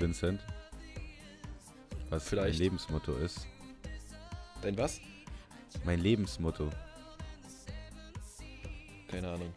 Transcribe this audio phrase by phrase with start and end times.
[0.00, 0.40] Vincent?
[2.08, 2.54] Was Vielleicht.
[2.54, 3.46] mein Lebensmotto ist?
[4.62, 5.00] Dein was?
[5.84, 6.70] Mein Lebensmotto.
[9.08, 9.52] Keine Ahnung.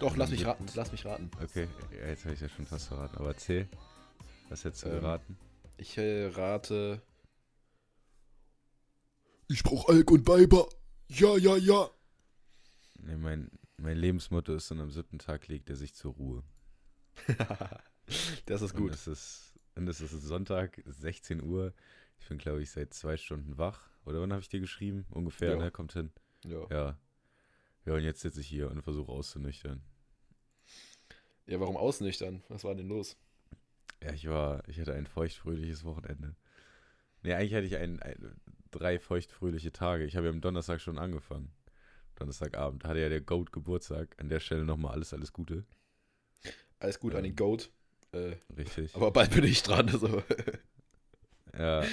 [0.00, 1.30] Doch, lass mich raten, lass mich raten.
[1.42, 3.68] Okay, ja, jetzt habe ich ja schon fast verraten, aber erzähl.
[4.48, 5.38] Was hättest du Ähm, geraten?
[5.76, 7.02] Ich äh, rate.
[9.48, 10.66] Ich brauch Alk und Weiber.
[11.08, 11.90] Ja, ja, ja.
[13.00, 16.42] Nee, mein, mein Lebensmotto ist, und am siebten Tag legt er sich zur Ruhe.
[18.46, 18.92] das ist Und gut.
[18.94, 21.72] es ist, und es ist Sonntag, 16 Uhr.
[22.18, 23.88] Ich bin, glaube ich, seit zwei Stunden wach.
[24.04, 25.06] Oder wann habe ich dir geschrieben?
[25.10, 25.56] Ungefähr, Ja.
[25.56, 25.70] ne?
[25.70, 26.10] Kommt hin.
[26.44, 26.66] Ja.
[26.70, 26.98] Ja.
[27.86, 29.82] Ja, und jetzt sitze ich hier und versuche auszunüchtern.
[31.46, 32.42] ja, warum ausnüchtern?
[32.48, 33.16] Was war denn los?
[34.02, 36.34] Ja, ich war, ich hatte ein feuchtfröhliches Wochenende.
[37.22, 40.04] Nee, eigentlich hatte ich ein, ein, drei feuchtfröhliche Tage.
[40.04, 41.52] Ich habe ja am Donnerstag schon angefangen.
[42.16, 42.84] Donnerstagabend.
[42.84, 44.14] Hatte ja der Goat Geburtstag.
[44.18, 45.64] An der Stelle nochmal alles, alles Gute.
[46.78, 47.36] Alles gut an den Ähm.
[47.36, 47.70] Goat.
[48.14, 48.94] Äh, Richtig.
[48.94, 49.88] aber bald bin ich dran.
[49.88, 50.22] Also.
[51.56, 51.84] Ja,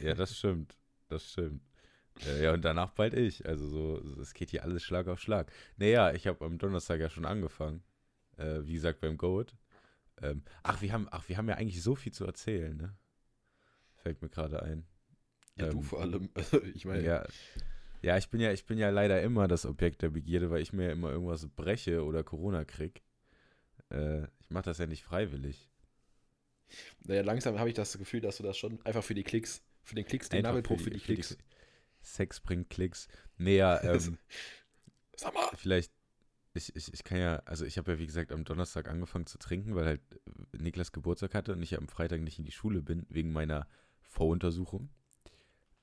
[0.00, 0.74] ja, das stimmt.
[1.08, 1.60] Das stimmt.
[2.40, 3.46] Ja, und danach bald ich.
[3.46, 5.52] Also so, es geht hier alles Schlag auf Schlag.
[5.76, 7.82] Naja, ich habe am Donnerstag ja schon angefangen.
[8.38, 9.54] Äh, wie gesagt, beim Goat.
[10.22, 12.96] Ähm, ach, wir haben, ach, wir haben ja eigentlich so viel zu erzählen, ne?
[13.96, 14.86] Fällt mir gerade ein.
[15.56, 16.30] ja, du Ähm, vor allem.
[16.34, 17.26] Also, ich meine, Ja.
[18.00, 20.72] Ja, ich bin ja, ich bin ja leider immer das Objekt der Begierde, weil ich
[20.72, 23.02] mir ja immer irgendwas breche oder Corona krieg.
[23.90, 24.22] Äh,
[24.52, 25.68] mache das ja nicht freiwillig.
[27.04, 29.94] naja, langsam habe ich das Gefühl, dass du das schon einfach für die Klicks, für
[29.94, 31.36] den Klicks, den Nabelbruch für die, Klicks.
[32.00, 33.08] Sex bringt Klicks.
[33.38, 34.18] Nee, ja, ähm,
[35.16, 35.50] Sag mal.
[35.56, 35.92] vielleicht,
[36.54, 39.38] ich, ich, ich kann ja, also ich habe ja wie gesagt am Donnerstag angefangen zu
[39.38, 40.00] trinken, weil halt
[40.52, 43.66] äh, Niklas Geburtstag hatte und ich am Freitag nicht in die Schule bin, wegen meiner
[44.00, 44.90] Voruntersuchung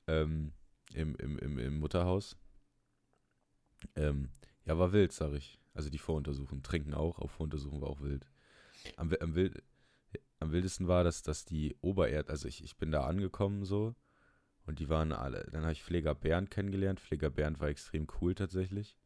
[0.08, 0.54] ähm,
[0.94, 2.38] im, im, im, im Mutterhaus.
[3.96, 4.30] Ähm,
[4.66, 5.60] ja, war wild, sag ich.
[5.74, 6.62] Also die Voruntersuchung.
[6.62, 8.26] Trinken auch, auf Voruntersuchung war auch wild.
[8.96, 9.62] Am, am, wild,
[10.40, 13.96] am wildesten war, dass, dass die Obererd, also ich, ich bin da angekommen so
[14.66, 17.00] und die waren alle, dann habe ich Pfleger Bernd kennengelernt.
[17.00, 18.98] Pfleger Bernd war extrem cool tatsächlich.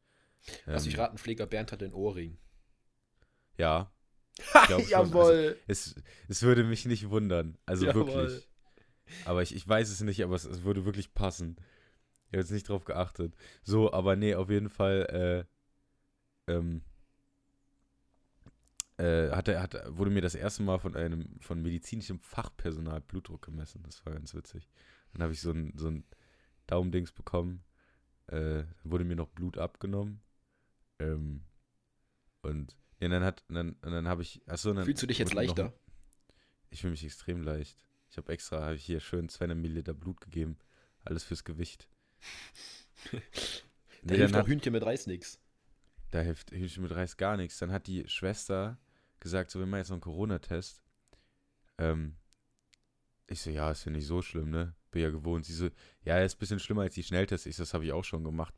[0.66, 2.38] Lass mich Ähm, raten, Pfleger Bernd hat den Ohrring.
[3.57, 3.91] Ja.
[4.67, 5.57] glaub also Jawohl.
[5.67, 5.95] Es,
[6.28, 7.57] es würde mich nicht wundern.
[7.66, 8.07] Also Jawohl.
[8.07, 8.50] wirklich.
[9.25, 11.57] Aber ich, ich weiß es nicht, aber es, es würde wirklich passen.
[12.28, 13.35] Ich habe jetzt nicht drauf geachtet.
[13.63, 15.45] So, aber nee, auf jeden Fall
[16.47, 16.81] äh, ähm,
[19.03, 23.81] äh, hat hat, wurde mir das erste Mal von einem von medizinischem Fachpersonal Blutdruck gemessen.
[23.84, 24.69] Das war ganz witzig.
[25.14, 26.03] Dann habe ich so ein, so ein
[26.68, 27.64] Daumendings bekommen.
[28.28, 30.22] Äh, dann wurde mir noch Blut abgenommen.
[31.00, 31.44] Ähm,
[32.41, 35.41] und ja, dann hat, dann, dann habe ich, achso, dann Fühlst du dich jetzt mir
[35.46, 35.74] noch- leichter?
[36.70, 37.78] ich fühle mich extrem leicht.
[38.09, 40.58] Ich habe extra, habe ich hier schön 200 Milliliter Blut gegeben.
[41.03, 41.88] Alles fürs Gewicht.
[44.06, 45.40] Da Nee, hilft doch hat, Hühnchen mit Reis nix.
[46.12, 47.58] da hilft Hühnchen mit Reis gar nichts.
[47.59, 48.78] Dann hat die Schwester
[49.23, 50.84] gesagt, so, wir machen jetzt noch einen Corona-Test.
[51.79, 52.17] Ähm,
[53.28, 54.75] ich so, ja, ist ja nicht so schlimm, ne?
[54.91, 55.45] Bin ja gewohnt.
[55.45, 55.69] Sie so,
[56.03, 57.47] ja, ist ein bisschen schlimmer als die Schnelltests.
[57.47, 58.53] Ich so, das habe ich auch schon gemacht.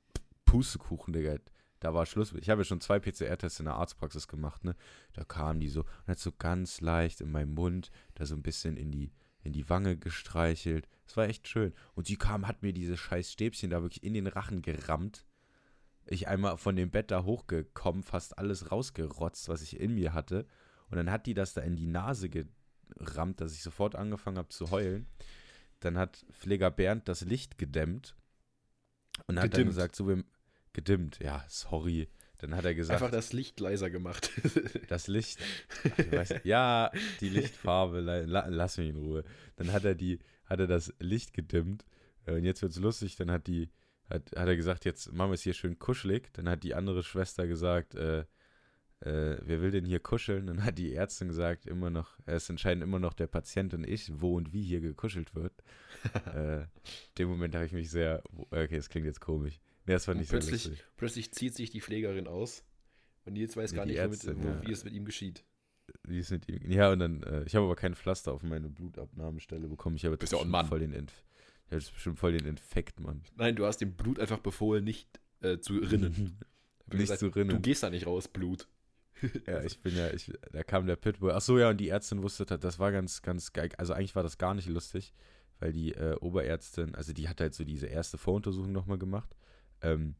[0.46, 1.38] Pustekuchen, Digga.
[1.80, 2.34] Da war Schluss.
[2.34, 4.76] Ich habe ja schon zwei PCR-Tests in der Arztpraxis gemacht, ne?
[5.14, 8.42] Da kamen die so und hat so ganz leicht in meinem Mund da so ein
[8.42, 9.12] bisschen in die,
[9.44, 10.88] in die Wange gestreichelt.
[11.06, 11.74] Das war echt schön.
[11.94, 15.26] Und sie kam, hat mir diese scheiß Stäbchen da wirklich in den Rachen gerammt.
[16.08, 20.46] Ich einmal von dem Bett da hochgekommen, fast alles rausgerotzt, was ich in mir hatte.
[20.90, 24.50] Und dann hat die das da in die Nase gerammt, dass ich sofort angefangen habe
[24.50, 25.08] zu heulen.
[25.80, 28.16] Dann hat Pfleger Bernd das Licht gedämmt
[29.28, 29.70] und hat dann Gedimmt.
[29.70, 30.24] gesagt, so wir
[30.74, 32.10] gedimmt, ja, sorry.
[32.40, 34.30] Dann hat er gesagt, Einfach das Licht leiser gemacht.
[34.90, 35.40] das Licht,
[36.12, 39.24] weiß, ja, die Lichtfarbe, la, la, lass mich in Ruhe.
[39.56, 41.86] Dann hat er die, hat er das Licht gedimmt
[42.26, 43.16] äh, und jetzt wird's lustig.
[43.16, 43.70] Dann hat die,
[44.10, 46.32] hat, hat er gesagt, jetzt machen wir es hier schön kuschelig.
[46.34, 48.26] Dann hat die andere Schwester gesagt, äh,
[49.02, 50.48] äh, wer will denn hier kuscheln?
[50.48, 54.12] Dann hat die Ärztin gesagt, immer noch, es entscheiden immer noch der Patient und ich,
[54.22, 55.54] wo und wie hier gekuschelt wird.
[56.34, 56.66] äh,
[57.18, 59.59] dem Moment habe ich mich sehr, okay, das klingt jetzt komisch.
[59.85, 60.85] Nee, das Und nicht so plötzlich, lustig.
[60.97, 62.64] plötzlich zieht sich die Pflegerin aus
[63.26, 64.62] und Nils weiß Nee, gar nicht, Ärztin, wo, ja.
[64.66, 65.44] wie es mit ihm geschieht.
[66.03, 66.72] Wie ist mit ihm?
[66.72, 69.96] Ja, und dann, äh, ich habe aber kein Pflaster auf meine Blutabnahmestelle bekommen.
[69.96, 70.34] Ich habe jetzt Bist
[70.68, 71.14] voll den Inf
[71.66, 73.23] ich habe jetzt bestimmt voll den Infekt, Mann.
[73.35, 75.08] Nein, du hast dem Blut einfach befohlen, nicht
[75.41, 76.40] äh, zu rinnen.
[76.88, 77.50] Nicht gesagt, zu rinnen.
[77.50, 78.67] Du gehst da nicht raus, Blut.
[79.47, 81.32] Ja, ich bin ja, ich, da kam der Pitbull.
[81.32, 83.70] Ach so, ja, und die Ärztin wusste, das das war ganz, ganz geil.
[83.78, 85.14] Also eigentlich war das gar nicht lustig,
[85.59, 89.35] weil die äh, Oberärztin, also die hat halt so diese erste Voruntersuchung nochmal gemacht.
[89.82, 90.16] Ähm,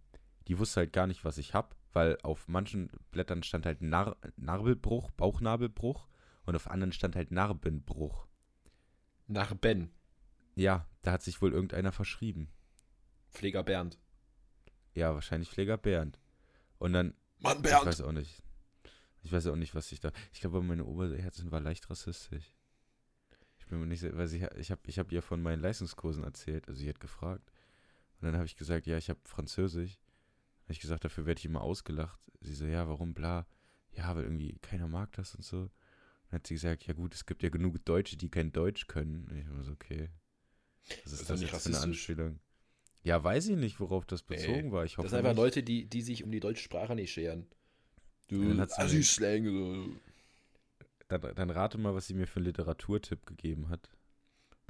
[0.48, 4.18] die wusste halt gar nicht, was ich hab, weil auf manchen Blättern stand halt Nar
[4.38, 6.08] Narbelbruch, Bauchnabelbruch
[6.46, 8.28] und auf anderen stand halt Narbenbruch.
[9.28, 9.92] Nach Ben,
[10.56, 12.50] Ja, da hat sich wohl irgendeiner verschrieben.
[13.30, 14.00] Pfleger Bernd.
[14.94, 16.20] Ja, wahrscheinlich Pfleger Bernd.
[16.80, 18.42] Und dann, Mann, ich weiß auch nicht.
[19.22, 20.12] Ich weiß auch nicht, was ich da.
[20.32, 22.56] Ich glaube, meine Oberärztin war leicht rassistisch.
[23.58, 26.24] Ich bin mir nicht sicher, weil sie, ich habe ich hab ihr von meinen Leistungskursen
[26.24, 27.52] erzählt, also sie hat gefragt.
[28.20, 30.00] Und dann habe ich gesagt, ja, ich habe Französisch.
[30.64, 32.20] Habe ich gesagt, dafür werde ich immer ausgelacht.
[32.42, 33.48] Sie so, ja, warum, bla.
[33.92, 35.70] Ja, weil irgendwie keiner mag das und so.
[36.30, 39.26] Dann hat sie gesagt, ja gut, es gibt ja genug Deutsche, die kein Deutsch können.
[39.30, 40.10] Und ich war so, okay.
[41.04, 41.80] Was ist ist das nicht jetzt für eine.
[41.80, 42.40] Anspielung?
[43.04, 44.84] Ja, weiß ich nicht, worauf das bezogen war.
[44.86, 45.38] Ich hoffe Das sind einfach nicht.
[45.38, 47.46] Leute, die, die sich um die deutsche Sprache nicht scheren.
[48.32, 49.46] Ja, Du Assi-Slang.
[49.46, 49.90] So.
[51.08, 53.90] Dann, dann rate mal, was sie mir für einen Literaturtipp gegeben hat.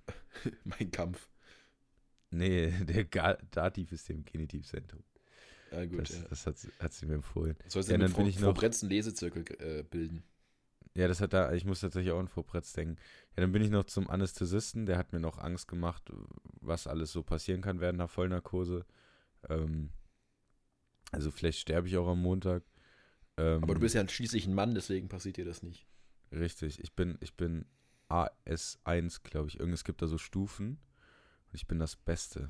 [0.65, 1.29] Mein Kampf.
[2.31, 5.03] Nee, der Ga- Dativ ist dem Genitivzentrum.
[5.71, 6.01] Ja, gut.
[6.01, 6.21] Das, ja.
[6.29, 7.56] das hat, sie- hat sie mir empfohlen.
[7.67, 10.23] Sollst ja, du dann mit Frau, ich noch- Lesezirkel äh, bilden.
[10.95, 12.95] Ja, das hat da, ich muss tatsächlich auch an Frau Pretz denken.
[13.36, 16.09] Ja, dann bin ich noch zum Anästhesisten, der hat mir noch Angst gemacht,
[16.62, 18.86] was alles so passieren kann während einer Vollnarkose.
[19.50, 19.92] Ähm,
[21.12, 22.63] also vielleicht sterbe ich auch am Montag.
[23.38, 25.86] Ähm, Aber du bist ja schließlich ein Mann, deswegen passiert dir das nicht.
[26.31, 27.65] Richtig, ich bin, ich bin
[28.09, 29.59] AS1, glaube ich.
[29.59, 30.77] Irgend, es gibt da so Stufen
[31.48, 32.50] und ich bin das Beste.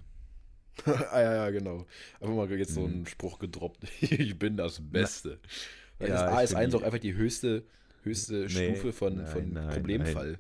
[0.85, 1.85] ah, ja, ja, genau.
[2.19, 2.85] Einfach mal jetzt so Mhm.
[2.85, 3.85] einen Spruch gedroppt.
[4.01, 5.39] ich bin das Beste.
[5.99, 7.65] Weil Ja, das ich AS1 bin auch einfach die höchste,
[8.05, 10.31] höchste Nee, Stufe von, nein, von nein, Problemfall.
[10.31, 10.39] nein.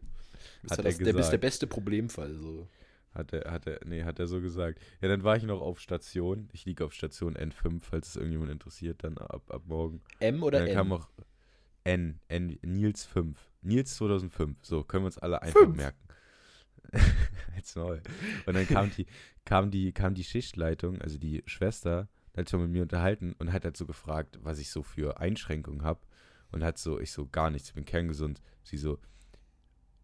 [0.61, 1.41] Bist, Hat er das, der, bist der gesagt.
[1.41, 2.33] beste Problemfall.
[2.35, 2.67] So.
[3.13, 4.79] Hat er, hat er, nee, hat er so gesagt.
[5.01, 6.49] Ja, dann war ich noch auf Station.
[6.53, 10.01] Ich liege auf Station N5, falls es irgendjemand interessiert, dann ab, ab morgen.
[10.19, 10.73] M oder dann N?
[10.75, 11.07] kam auch
[11.83, 13.37] N, N, Nils 5.
[13.61, 14.57] Nils 2005.
[14.63, 15.77] So, können wir uns alle einfach Fünf.
[15.77, 15.99] merken.
[17.55, 17.99] Jetzt neu.
[18.45, 19.05] Und dann kam die,
[19.45, 23.63] kam die, kam die Schichtleitung, also die Schwester, hat schon mit mir unterhalten und hat
[23.63, 26.01] halt so gefragt, was ich so für Einschränkungen habe.
[26.51, 28.41] Und hat so, ich so, gar nichts, ich bin kerngesund.
[28.63, 28.99] Sie so,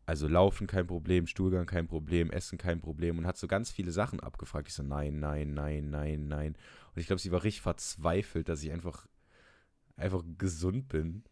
[0.06, 3.92] also Laufen kein Problem, Stuhlgang kein Problem, Essen kein Problem und hat so ganz viele
[3.92, 4.68] Sachen abgefragt.
[4.68, 6.58] Ich so, nein, nein, nein, nein, nein.
[6.94, 9.08] Und ich glaube, sie war richtig verzweifelt, dass ich einfach,
[9.96, 11.24] einfach gesund bin.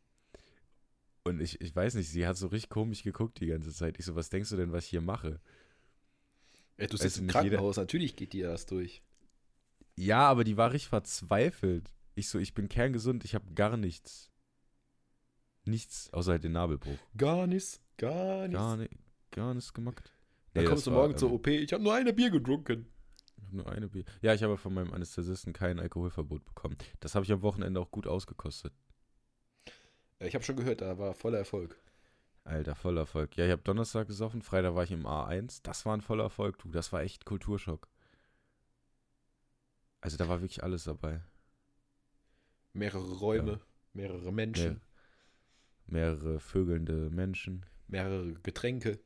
[1.23, 3.99] Und ich, ich weiß nicht, sie hat so richtig komisch geguckt die ganze Zeit.
[3.99, 5.41] Ich so, was denkst du denn, was ich hier mache?
[6.77, 9.01] Ey, du sitzt im nicht jeder- Krankenhaus, natürlich geht dir das durch.
[9.97, 11.91] Ja, aber die war richtig verzweifelt.
[12.15, 14.29] Ich so, ich bin kerngesund, ich habe gar nichts.
[15.65, 16.97] Nichts, außer halt den Nabelbruch.
[17.17, 18.53] Gar nichts, gar nichts.
[18.53, 18.89] Gar, ni
[19.31, 20.11] gar nichts gemacht.
[20.53, 22.87] Dann Nee, kommst du war, morgen zur ähm, OP, ich habe nur eine Bier getrunken.
[23.51, 24.03] Nur eine Bier.
[24.21, 26.77] Ja, ich habe von meinem Anästhesisten kein Alkoholverbot bekommen.
[26.99, 28.73] Das habe ich am Wochenende auch gut ausgekostet.
[30.19, 31.79] Äh, Ich habe schon gehört, da war voller Erfolg.
[32.43, 33.35] Alter, voller Erfolg.
[33.37, 35.59] Ja, ich habe Donnerstag gesoffen, Freitag war ich im A1.
[35.63, 36.69] Das war ein voller Erfolg, du.
[36.69, 37.87] Das war echt Kulturschock.
[40.01, 41.21] Also da war wirklich alles dabei.
[42.73, 43.59] Mehrere Räume,
[43.93, 44.81] mehrere Menschen,
[45.91, 48.99] mehrere vögelnde Menschen, mehrere Getränke.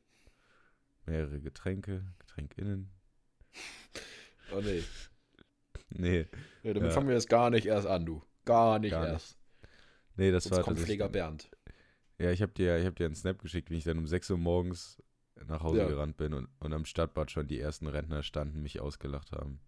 [1.06, 2.90] mehrere Getränke, Getränkinnen.
[4.52, 4.82] Oh nee.
[5.96, 6.26] Nee,
[6.64, 6.94] Ja, damit Ja.
[6.94, 8.22] fangen wir jetzt gar nicht erst an, du.
[8.44, 9.12] Gar nicht Gar nicht.
[9.12, 9.38] erst.
[10.16, 11.48] nee, das Sonst war kommt Pfleger Bernd.
[12.18, 14.30] Ja, ich habe dir, ich hab dir einen Snap geschickt, wie ich dann um 6
[14.30, 15.00] Uhr morgens
[15.46, 15.88] nach Hause Ja.
[15.88, 19.60] gerannt bin und, und am Stadtbad schon die ersten Rentner standen, mich ausgelacht haben.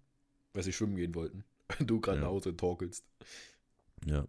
[0.52, 1.44] Weil sie schwimmen gehen wollten.
[1.80, 2.24] Du gerade Ja.
[2.24, 3.04] nach Hause torkelst.
[4.04, 4.26] Ja.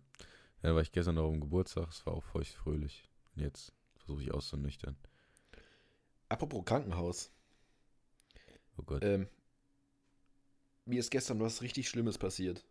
[0.63, 0.73] Ja.
[0.75, 3.09] War ich gestern noch am Geburtstag, es war auch feucht fröhlich.
[3.35, 4.97] Und jetzt versuche ich auszunüchtern.
[6.29, 7.31] Apropos Krankenhaus.
[8.77, 9.27] Oh Gott, Ähm,
[10.85, 12.65] mir ist gestern was richtig Schlimmes passiert.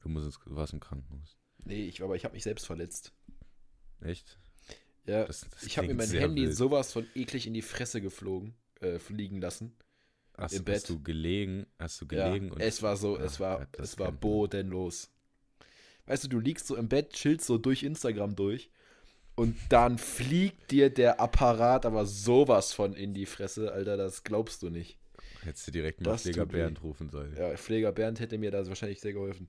[0.00, 1.36] du, musst ins, warst im Krankenhaus.
[1.64, 3.12] Nee, ich, aber ich habe mich selbst verletzt.
[4.00, 4.38] Echt?
[5.06, 6.56] Ja, Das, das ich habe mir mein Handy wild.
[6.56, 9.76] sowas von eklig in die Fresse geflogen, äh, fliegen lassen.
[10.36, 10.88] hast, im Hast Bett.
[10.88, 11.66] du gelegen?
[11.78, 12.48] Hast du gelegen?
[12.48, 15.10] ja, und, es war so, Ach es war, das es war bodenlos.
[16.06, 18.70] Weißt du, du liegst so im Bett, chillst so durch Instagram durch
[19.36, 24.62] und dann fliegt dir der Apparat aber sowas von in die Fresse, Alter, das glaubst
[24.62, 24.98] du nicht.
[25.42, 26.46] Hättest du direkt mal Das Pfleger.
[26.46, 27.34] Bernd rufen sollen.
[27.36, 29.48] Ja, Pfleger Bernd hätte mir da wahrscheinlich sehr geholfen.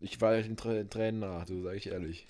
[0.00, 2.26] Ich war in Trä- Tränen nach, du sag ich ehrlich.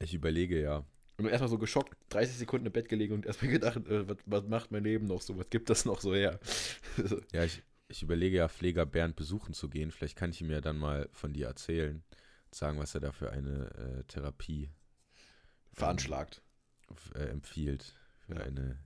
[0.00, 0.84] Ich überlege ja.
[1.16, 4.44] Und erstmal so geschockt, 30 Sekunden im Bett gelegen und erstmal gedacht, äh, was, was
[4.48, 5.38] macht mein Leben noch so?
[5.38, 6.40] Was gibt das noch so her?
[7.32, 9.90] Ja, ich, ich überlege ja, Pfleger Bernd besuchen zu gehen.
[9.92, 12.02] Vielleicht kann ich ihm ja dann mal von dir erzählen
[12.56, 14.70] sagen, was er da für eine äh, Therapie
[15.72, 16.42] Veranschlagt.
[16.90, 17.94] f- äh, empfiehlt.
[18.26, 18.40] Für Ja.
[18.42, 18.78] eine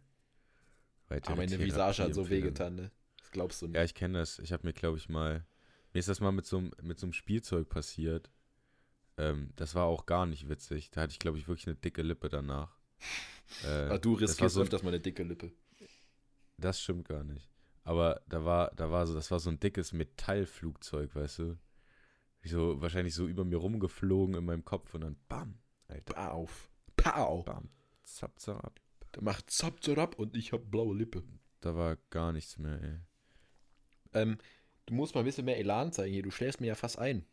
[1.09, 2.91] weitere Aber meine Visage hat so wehgetan, ne?
[3.19, 3.77] Das glaubst du nicht.
[3.77, 4.39] Ja, ich kenne das.
[4.39, 5.45] Ich habe mir, glaube ich, mal.
[5.93, 8.31] Mir ist das mal mit so, einem- mit so einem Spielzeug passiert.
[9.17, 10.91] Ähm, das war auch gar nicht witzig.
[10.91, 12.79] Da hatte ich, glaube ich, wirklich eine dicke Lippe danach.
[13.65, 15.51] Äh, Ah, du riskierst so, öfters mal eine dicke Lippe.
[16.59, 17.49] Das stimmt gar nicht.
[17.83, 21.59] Aber da war, da war so, das war so ein dickes Metallflugzeug, weißt du?
[22.45, 26.71] So, wahrscheinlich so über mir rumgeflogen in meinem Kopf und dann bam, Alter, Pa auf.
[26.97, 27.43] Pau.
[27.43, 27.69] bam,
[28.05, 28.81] zap, zap.
[29.15, 31.23] Der macht zap, zap und ich hab blaue Lippe.
[31.61, 32.99] Da war gar nichts mehr, ey.
[34.15, 34.39] Ähm,
[34.87, 36.23] du musst mal ein bisschen mehr Elan zeigen hier.
[36.23, 37.27] Du schläfst mir ja fast ein.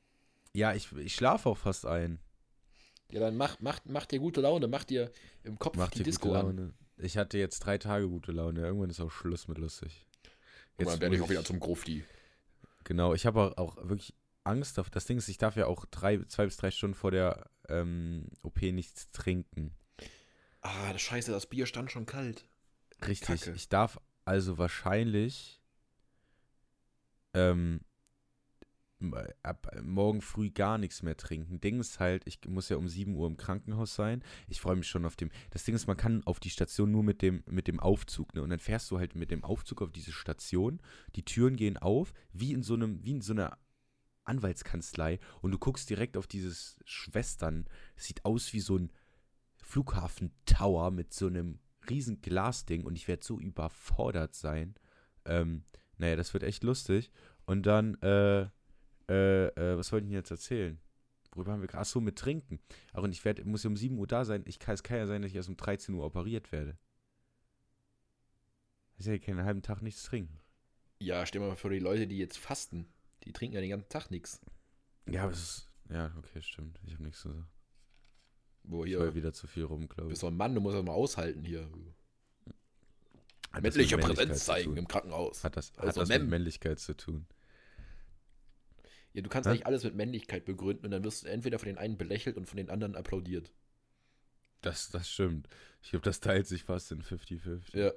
[0.53, 2.19] Ja, ich, ich schlafe auch fast ein.
[3.11, 4.67] Ja, dann mach, mach, mach dir gute Laune.
[4.67, 5.11] Mach dir
[5.43, 6.45] im Kopf Macht die dir Disco gute an.
[6.45, 6.73] Laune.
[6.97, 8.61] Ich hatte jetzt drei Tage gute Laune.
[8.61, 10.05] Irgendwann ist auch Schluss mit lustig.
[10.77, 12.03] Und dann wo werde ich auch wieder zum Grufti.
[12.83, 14.13] Genau, ich habe auch, auch wirklich
[14.45, 14.89] Angst auf.
[14.89, 18.27] Das Ding ist, ich darf ja auch drei, zwei bis drei Stunden vor der ähm,
[18.43, 19.75] OP nichts trinken.
[20.61, 22.45] Ah, das Scheiße, das Bier stand schon kalt.
[23.07, 23.41] Richtig.
[23.41, 23.51] Kacke.
[23.51, 25.61] Ich darf also wahrscheinlich
[27.33, 27.81] ähm,
[29.43, 31.59] ab morgen früh gar nichts mehr trinken.
[31.59, 34.23] Ding ist halt, ich muss ja um 7 Uhr im Krankenhaus sein.
[34.47, 35.29] Ich freue mich schon auf dem.
[35.51, 38.41] Das Ding ist, man kann auf die Station nur mit dem, mit dem Aufzug, ne?
[38.41, 40.81] Und dann fährst du halt mit dem Aufzug auf diese Station.
[41.15, 43.57] Die Türen gehen auf, wie in so einem, wie in so einer
[44.25, 47.65] Anwaltskanzlei und du guckst direkt auf dieses Schwestern.
[47.95, 48.91] Es sieht aus wie so ein
[49.61, 54.75] Flughafen-Tower mit so einem riesen Glasding und ich werde so überfordert sein.
[55.25, 55.63] Ähm,
[55.97, 57.11] naja, das wird echt lustig.
[57.45, 58.41] Und dann, äh,
[59.09, 60.79] äh, äh, was wollte ich denn jetzt erzählen?
[61.33, 61.81] Worüber haben wir gerade?
[61.81, 62.59] Achso, mit Trinken.
[62.93, 64.43] Ach, und ich werd, muss ja um 7 Uhr da sein.
[64.45, 66.77] Ich kann, es kann ja sein, dass ich erst um 13 Uhr operiert werde.
[68.97, 70.39] Ich ja keinen halben Tag nichts trinken.
[70.99, 72.87] Ja, stell mal vor, die Leute, die jetzt fasten,
[73.25, 74.39] die trinken ja den ganzen Tag nichts.
[75.07, 75.69] Ja, aber es ist.
[75.89, 76.79] Ja, okay, stimmt.
[76.85, 77.47] Ich habe nichts zu sagen.
[78.63, 80.09] Wo Ich hier, war wieder zu viel rum, du glaube ich.
[80.09, 81.69] bist doch ein Mann, du musst das mal aushalten hier.
[83.51, 85.43] Hat das Männliche Präsenz zeigen im Krankenhaus.
[85.43, 86.21] Hat das, hat Also das Mem.
[86.23, 87.27] mit Männlichkeit zu tun?
[89.13, 89.51] Ja, du kannst Hä?
[89.51, 92.47] eigentlich alles mit Männlichkeit begründen und dann wirst du entweder von den einen belächelt und
[92.47, 93.53] von den anderen applaudiert.
[94.61, 95.47] Das, das stimmt.
[95.83, 97.77] Ich glaube, das teilt sich fast in 50-50.
[97.77, 97.91] Ja.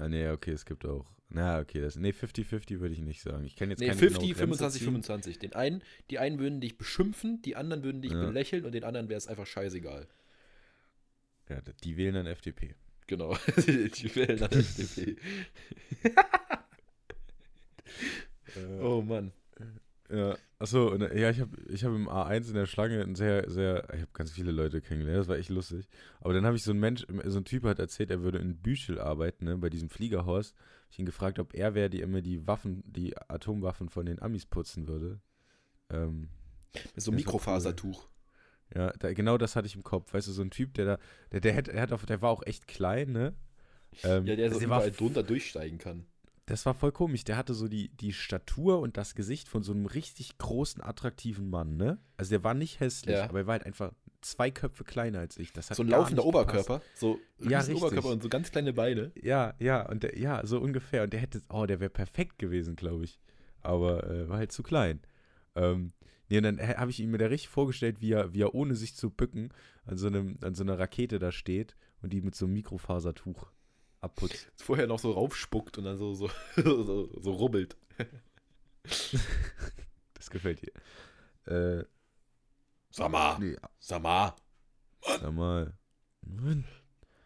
[0.00, 1.04] Ah, nee, okay, es gibt auch.
[1.28, 1.94] Na, okay, das.
[1.96, 3.44] Nee, 50-50 würde ich nicht sagen.
[3.44, 4.86] Ich kenne jetzt Nee, keine 50, genaue Grenze 25, ziehen.
[4.86, 5.38] 25.
[5.38, 8.24] Den einen, die einen würden dich beschimpfen, die anderen würden dich Ja.
[8.24, 10.08] belächeln und den anderen wäre es einfach scheißegal.
[11.48, 12.74] Ja, die wählen dann FDP.
[13.06, 13.36] Genau.
[13.56, 15.16] die wählen dann FDP.
[18.82, 19.32] Oh Mann.
[20.12, 23.84] Ja, achso, ja, ich habe ich hab im A1 in der Schlange ein sehr, sehr,
[23.94, 25.86] ich habe ganz viele Leute kennengelernt, das war echt lustig.
[26.20, 28.56] Aber dann habe ich so einen Mensch, so ein Typ hat erzählt, er würde in
[28.56, 30.54] Büchel arbeiten, ne, bei diesem Fliegerhorst.
[30.90, 34.46] Ich ihn gefragt, ob er wäre, die immer die Waffen, die Atomwaffen von den Amis
[34.46, 35.20] putzen würde.
[35.90, 36.28] Ähm,
[36.94, 38.08] Mit so einem Mikrofasertuch.
[38.74, 40.12] ja, da, genau das hatte ich im Kopf.
[40.12, 40.98] Weißt du, so ein Typ, der da,
[41.30, 43.34] der, der, hätte, der, hat auf, der war auch echt klein, ne?
[44.02, 46.06] Ähm, Ja, der so also war überall drunter durchsteigen kann.
[46.46, 47.24] Das war voll komisch.
[47.24, 51.48] Der hatte so die, die Statur und das Gesicht von so einem richtig großen, attraktiven
[51.48, 51.98] Mann, ne?
[52.16, 53.28] Also der war nicht hässlich, Ja.
[53.28, 55.52] aber er war halt einfach zwei Köpfe kleiner als ich.
[55.54, 56.24] So ein laufender.
[56.24, 56.82] Oberkörper.
[56.94, 57.76] So Ja, richtig.
[57.76, 59.12] Oberkörper und so ganz kleine Beine.
[59.14, 61.04] Ja, ja, und der, ja, so ungefähr.
[61.04, 63.20] Und der hätte, oh, der wäre perfekt gewesen, glaube ich.
[63.62, 65.00] Aber äh, war halt zu klein.
[65.54, 65.92] Ähm,
[66.28, 68.74] nee, und dann habe ich ihn mir da richtig vorgestellt, wie er, wie er ohne
[68.74, 69.50] sich zu bücken
[69.84, 73.50] an so, einem, an so einer Rakete da steht und die mit so einem Mikrofasertuch
[74.00, 74.50] abputzt.
[74.56, 77.76] Vorher noch so raufspuckt und dann so, so, so, so rubbelt.
[80.14, 80.72] Das gefällt dir.
[81.50, 81.84] Äh,
[82.90, 84.34] Sag mal, nee, sag mal.
[85.02, 85.72] sag mal.
[86.22, 86.64] Mann.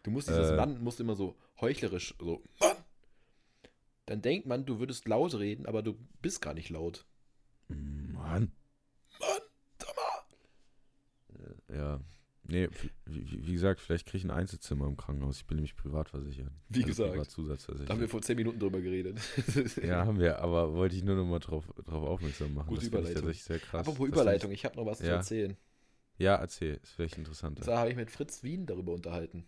[0.03, 0.55] Du musst dieses Äh.
[0.55, 2.77] Mann, musst immer so heuchlerisch, so, Mann.
[4.05, 7.05] Dann denkt man, du würdest laut reden, aber du bist gar nicht laut.
[7.67, 8.51] Mann.
[9.19, 9.41] Mann,
[9.79, 11.75] sag mal.
[11.75, 11.99] Ja.
[12.47, 12.69] Nee,
[13.05, 15.37] wie, wie gesagt, vielleicht kriege ich ein Einzelzimmer im Krankenhaus.
[15.37, 16.51] Ich bin nämlich privat versichert.
[16.69, 17.11] Wie gesagt.
[17.13, 17.89] Privatzusatzversichert.
[17.89, 19.19] Da haben wir vor zehn Minuten drüber geredet.
[19.83, 22.67] ja, haben wir, aber wollte ich nur noch mal drauf, drauf aufmerksam machen.
[22.67, 23.13] Gute das ich Überleitung.
[23.15, 23.87] tatsächlich sehr krass.
[23.87, 25.15] Apropos Überleitung, ich habe noch was zu Ja.
[25.15, 25.49] erzählen.
[25.51, 25.59] find
[26.17, 26.75] Ich, ja, erzähl.
[26.83, 27.63] Ist vielleicht interessant.
[27.63, 29.45] Zwar habe ich mit Fritz Wien darüber unterhalten.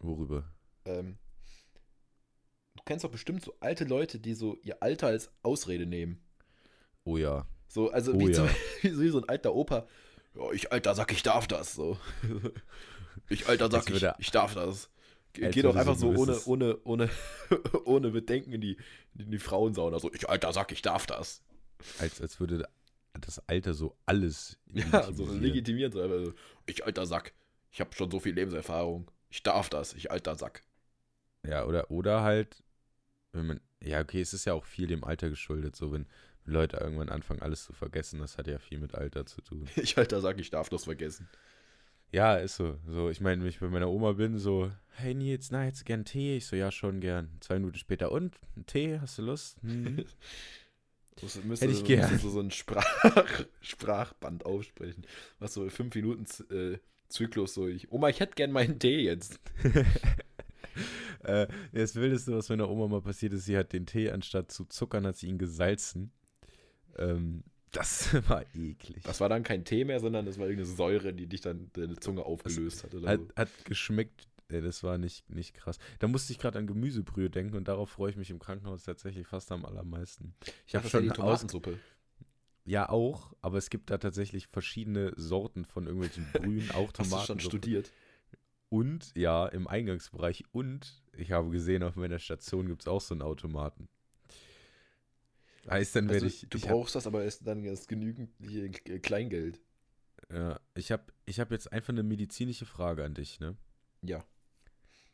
[0.00, 0.50] Worüber?
[0.86, 1.16] Ähm,
[2.76, 6.20] du kennst doch bestimmt so alte Leute, die so ihr Alter als Ausrede nehmen.
[7.04, 7.46] Oh ja.
[7.68, 8.34] So, also Oh wie, ja.
[8.34, 8.48] zum,
[9.00, 9.86] wie so ein alter Opa.
[10.34, 11.74] Ja, ich alter Sack, ich darf das.
[11.74, 11.98] So.
[13.28, 14.90] Ich alter Sack, ich, ich darf das.
[15.34, 17.10] Ge- Geh doch einfach so ohne, ohne, ohne,
[17.84, 18.76] ohne Bedenken in die,
[19.16, 20.00] in die Frauensauna.
[20.00, 21.40] So, ich alter Sack, ich darf das.
[22.00, 22.68] Als, als würde
[23.20, 24.58] das Alter so alles.
[24.74, 25.42] Ja, so legitimieren.
[25.42, 25.92] legitimiert.
[25.92, 26.34] So, einfach so,
[26.66, 27.32] ich alter Sack,
[27.70, 29.08] ich habe schon so viel Lebenserfahrung.
[29.30, 30.64] Ich darf das, ich alter Sack.
[31.46, 32.62] Ja, oder, oder halt,
[33.32, 36.06] wenn man, ja, okay, es ist ja auch viel dem Alter geschuldet, so wenn
[36.46, 39.68] Leute irgendwann anfangen, alles zu vergessen, das hat ja viel mit Alter zu tun.
[39.76, 41.28] Ich alter Sack, ich darf das vergessen.
[42.12, 42.76] Ja, ist so.
[42.88, 45.84] So, ich meine, wenn ich bei meiner Oma bin, so, hey Nils, na, hättest du
[45.86, 46.38] gern Tee?
[46.38, 47.30] Ich so, ja, schon gern.
[47.40, 48.36] Zwei Minuten später, und?
[48.66, 48.98] Tee?
[49.00, 49.58] Hast du Lust?
[49.62, 50.04] Hm.
[51.20, 52.18] Das müsste, Hätte ich gern.
[52.18, 52.86] so, so ein Sprach,
[53.60, 55.04] Sprachband aufsprechen.
[55.38, 56.78] Was so fünf Minuten äh,
[57.08, 57.66] Zyklus so.
[57.68, 59.38] Ich, Oma, ich hätte gern meinen Tee jetzt.
[61.24, 64.64] äh, das Wildeste, was meiner Oma mal passiert ist, sie hat den Tee anstatt zu
[64.64, 66.12] zuckern, hat sie ihn gesalzen.
[67.00, 67.42] Ähm,
[67.72, 69.02] das war eklig.
[69.04, 71.96] Das war dann kein Tee mehr, sondern das war irgendeine Säure, die dich dann deine
[71.96, 72.94] Zunge aufgelöst hat.
[72.94, 73.28] Oder Hat, so.
[73.36, 74.26] hat geschmeckt.
[74.48, 75.78] Ey, das war nicht, nicht krass.
[76.00, 79.28] Da musste ich gerade an Gemüsebrühe denken und darauf freue ich mich im Krankenhaus tatsächlich
[79.28, 80.34] fast am allermeisten.
[80.66, 81.78] Ich habe schon die Tomatensuppe.
[82.64, 87.02] Ja, auch, aber es gibt da tatsächlich verschiedene Sorten von irgendwelchen Brühen, auch Hast du
[87.04, 87.26] Tomaten.
[87.26, 87.92] schon studiert?
[88.68, 90.44] Und ja, im Eingangsbereich.
[90.52, 93.88] Und ich habe gesehen, auf meiner Station gibt es auch so einen Automaten.
[95.68, 96.48] Heißt, dann werde Also, ich.
[96.48, 98.30] du ich hab- brauchst das, aber ist dann erst genügend
[99.02, 99.60] Kleingeld.
[100.32, 103.56] Ja, ich habe ich hab jetzt einfach eine medizinische Frage an dich, ne?
[104.02, 104.24] Ja.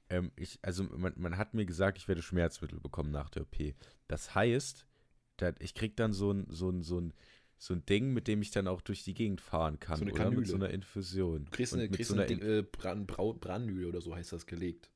[0.08, 3.74] Ähm, ich, also man, man hat mir gesagt, ich werde Schmerzmittel bekommen nach der OP.
[4.08, 4.86] Das heißt,
[5.58, 7.12] ich krieg dann so ein, so, ein, so, ein,
[7.58, 9.96] so ein Ding, mit dem ich dann auch durch die Gegend fahren kann.
[9.98, 10.22] So eine oder?
[10.24, 10.40] Kanüle.
[10.42, 11.46] Mit so einer Infusion.
[11.46, 14.90] Du kriegst eine, kriegst so eine Ding, äh, Bran, Brandmühle oder so heißt das gelegt.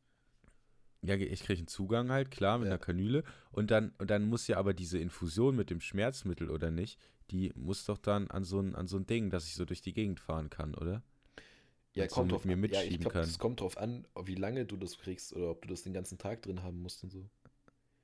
[1.02, 2.72] Ja, ich kriege einen Zugang halt, klar, mit Ja.
[2.74, 3.24] einer Kanüle.
[3.52, 6.98] Und dann, und dann muss ja aber diese Infusion mit dem Schmerzmittel oder nicht,
[7.30, 9.80] die muss doch dann an so ein, an so ein Ding, dass ich so durch
[9.82, 11.02] die Gegend fahren kann, oder?
[11.92, 12.64] Ja, so kommt drauf mir an.
[12.68, 13.28] Ja, ich mitschieben glaube, kann.
[13.28, 16.18] es kommt drauf an, wie lange du das kriegst oder ob du das den ganzen
[16.18, 17.28] Tag drin haben musst und so.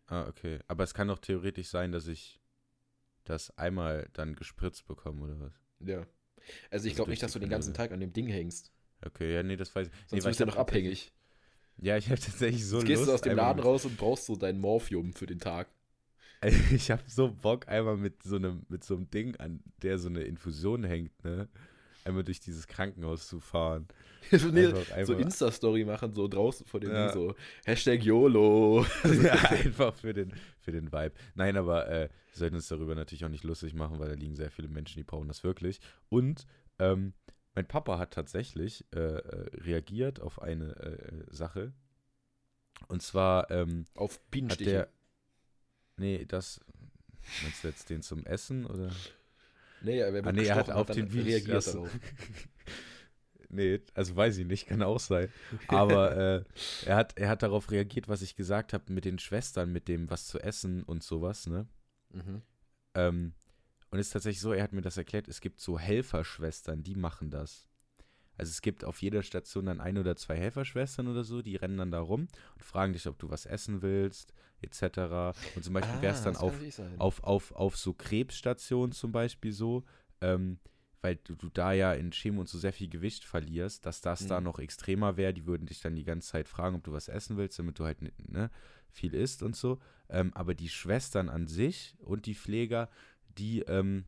[0.06, 0.60] Ah, okay.
[0.68, 2.40] Aber es kann doch theoretisch sein, dass ich
[3.24, 5.54] das einmal dann gespritzt bekomme, oder was?
[5.80, 6.06] Ja.
[6.70, 7.74] Also ich Also glaube nicht, dass du den ganzen.
[7.74, 8.72] Tag an dem Ding hängst.
[9.04, 9.92] Okay, ja, nee, das weiß ich.
[10.06, 11.12] Sonst nee, bist du ja noch abhängig.
[11.78, 14.26] Ja, ich habe tatsächlich so Jetzt gehst Lust, du aus dem Laden raus und brauchst
[14.26, 15.68] so dein Morphium für den Tag.
[16.72, 20.08] Ich habe so Bock, einmal mit so einem, mit so einem Ding, an der so
[20.08, 21.48] eine Infusion hängt, ne?
[22.04, 23.88] Einmal durch dieses Krankenhaus zu fahren.
[24.30, 27.06] nee, so einfach- Insta-Story machen, so draußen vor dem Ja.
[27.06, 28.86] Ding, so Hashtag YOLO.
[29.24, 31.12] ja, einfach für den, für den Vibe.
[31.34, 34.36] Nein, aber äh, wir sollten uns darüber natürlich auch nicht lustig machen, weil da liegen
[34.36, 35.80] sehr viele Menschen, die brauchen das wirklich.
[36.10, 36.46] Und
[36.78, 37.12] ähm,
[37.56, 41.72] mein Papa hat tatsächlich äh, äh, reagiert auf eine äh, Sache.
[42.88, 44.70] Und zwar ähm, Auf Bienenstiche.
[44.70, 44.88] der.
[45.96, 46.60] Nee, das.
[47.42, 48.90] Meinst du jetzt den zum Essen oder?
[49.80, 51.90] nee, er, wird Ah, nee, er hat auf den Bienen- reagiert darauf.
[53.48, 55.28] nee, also weiß ich nicht, kann auch sein.
[55.68, 56.44] Aber äh,
[56.84, 60.10] er, hat, er hat darauf reagiert, was ich gesagt habe mit den Schwestern, mit dem
[60.10, 61.66] was zu essen und sowas, ne?
[62.10, 62.42] Mhm.
[62.94, 63.32] Ähm,
[63.90, 66.94] und es ist tatsächlich so, er hat mir das erklärt, es gibt so Helferschwestern, die
[66.94, 67.68] machen das.
[68.38, 71.78] Also es gibt auf jeder Station dann ein oder zwei Helferschwestern oder so, die rennen
[71.78, 75.32] dann da rum und fragen dich, ob du was essen willst, etc.
[75.54, 76.54] Und zum Beispiel wäre es dann Ah, auf,
[76.98, 79.84] auf, auf, auf so Krebsstationen zum Beispiel so,
[80.20, 80.58] ähm,
[81.00, 84.26] weil du, du da ja in Chemo und so sehr viel Gewicht verlierst, dass das
[84.26, 84.44] da Mhm.
[84.44, 85.32] noch extremer wäre.
[85.32, 87.84] Die würden dich dann die ganze Zeit fragen, ob du was essen willst, damit du
[87.84, 88.50] halt ne,
[88.90, 89.78] viel isst und so.
[90.10, 92.90] Ähm, aber die Schwestern an sich und die Pfleger,
[93.38, 94.04] die ähm,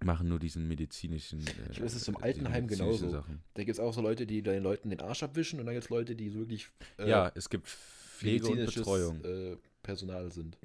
[0.00, 1.40] machen nur diesen medizinischen.
[1.40, 3.08] Äh, Ich glaube, es ist im Altenheim genauso.
[3.08, 3.42] Sachen.
[3.54, 5.84] Da gibt es auch so Leute, die den Leuten den Arsch abwischen und dann gibt
[5.84, 9.24] es Leute, die wirklich äh, ja, es gibt Pflege und Betreuung.
[9.24, 10.58] Äh, Personal sind.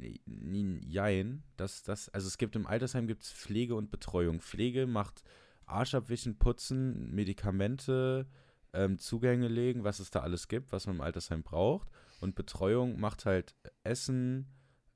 [0.88, 4.42] Jein, das, das, also es gibt im Altersheim gibt's Pflege und Betreuung.
[4.42, 5.24] Pflege macht
[5.66, 8.28] Arsch abwischen, putzen, Medikamente,
[8.74, 11.90] ähm, Zugänge legen, was es da alles gibt, was man im Altersheim braucht.
[12.20, 14.48] Und Betreuung macht halt Essen,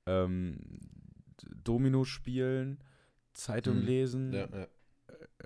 [0.06, 0.60] ähm,
[1.49, 2.84] Domino spielen,
[3.34, 3.86] Zeitung Mhm.
[3.86, 4.67] lesen, Ja, ja.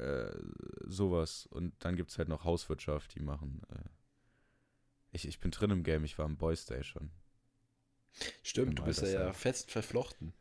[0.03, 0.39] äh,
[0.85, 1.45] sowas.
[1.47, 3.61] Und dann gibt es halt noch Hauswirtschaft, die machen.
[3.69, 3.89] Äh,
[5.11, 7.11] ich, ich bin drin im Game, ich war im Boys Day schon.
[8.43, 10.33] Stimmt, Im du bist ja, ja fest verflochten.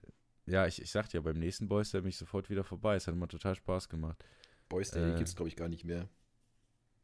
[0.46, 2.96] Ja, ich, ich sagte ja, beim nächsten Boys Day bin ich sofort wieder vorbei.
[2.96, 4.22] Es hat immer total Spaß gemacht.
[4.68, 5.16] Boys Day Äh.
[5.16, 6.08] gibt es, glaube ich, gar nicht mehr.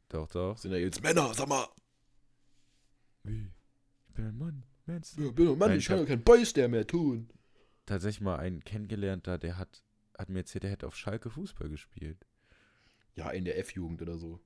[0.08, 0.58] Doch, doch.
[0.58, 1.66] Sind ja jetzt Männer, sag mal.
[3.22, 3.50] Wie?
[4.08, 4.64] Ich bin ein Mann.
[4.86, 4.98] Ja,
[5.30, 7.28] bin doch Mann, Nein, ich kann doch kein Boys Day mehr tun.
[7.90, 9.82] Tatsächlich mal einen kennengelernt, da der hat,
[10.16, 12.24] hat mir erzählt, der hätte auf Schalke Fußball gespielt.
[13.16, 14.38] Ja, in der F-Jugend oder so.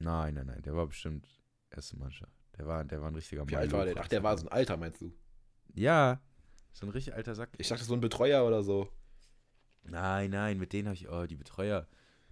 [0.00, 1.28] Nein, nein, nein, der war bestimmt
[1.70, 2.32] erste Mannschaft.
[2.56, 3.96] Der war, der war ein richtiger Wie alt war der?
[3.98, 5.12] Ach, der war so ein Alter, meinst du?
[5.76, 6.20] Ja,
[6.72, 7.50] so ein richtig alter Sack.
[7.58, 8.90] Ich dachte, so ein Betreuer oder so.
[9.84, 11.86] Nein, nein, mit denen habe ich, oh, die Betreuer.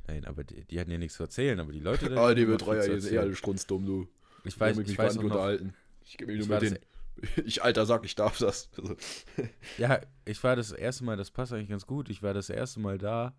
[0.08, 2.12] Nein, aber die, die hatten ja nichts zu erzählen, aber die Leute.
[2.18, 4.08] Ah, die Betreuer, die sind eh alle strunzdumm, du.
[4.42, 5.74] Ich weiß, ich gar weiß noch, unterhalten.
[6.04, 6.78] Ich gebe mich Ich nur mit den.
[7.44, 8.70] Ich alter Sack, ich darf das.
[8.76, 8.96] Also,
[9.78, 12.08] Ja, ich war das erste Mal, das passt eigentlich ganz gut.
[12.10, 13.34] Ich war das erste Mal da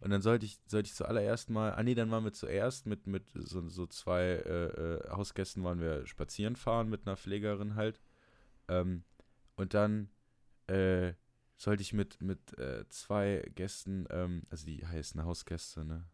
[0.00, 3.06] und dann sollte ich, sollte ich zuallererst mal, ah nee, dann waren wir zuerst mit,
[3.06, 8.00] mit so, so zwei äh, äh, Hausgästen waren wir spazieren fahren mit einer Pflegerin halt.
[8.68, 9.04] Ähm,
[9.56, 10.10] und dann
[10.68, 11.12] äh,
[11.56, 16.06] sollte ich mit, mit äh, zwei Gästen, ähm, also die heißen Hausgäste, ne?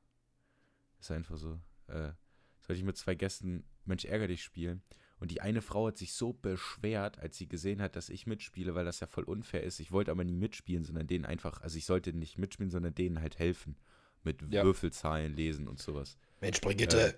[0.99, 1.61] Ist einfach so.
[1.87, 2.13] Äh,
[2.61, 4.83] sollte ich mit zwei Gästen Mensch ärger dich spielen.
[5.19, 8.75] Und die eine Frau hat sich so beschwert, als sie gesehen hat, dass ich mitspiele,
[8.75, 9.81] weil das ja voll unfair ist.
[9.81, 13.21] Ich wollte aber nie mitspielen, sondern denen einfach, also ich sollte nicht mitspielen, sondern denen
[13.21, 13.77] halt helfen.
[14.25, 14.65] Mit Ja.
[14.65, 16.19] Würfelzahlen lesen und sowas.
[16.41, 17.17] Mensch, Brigitte.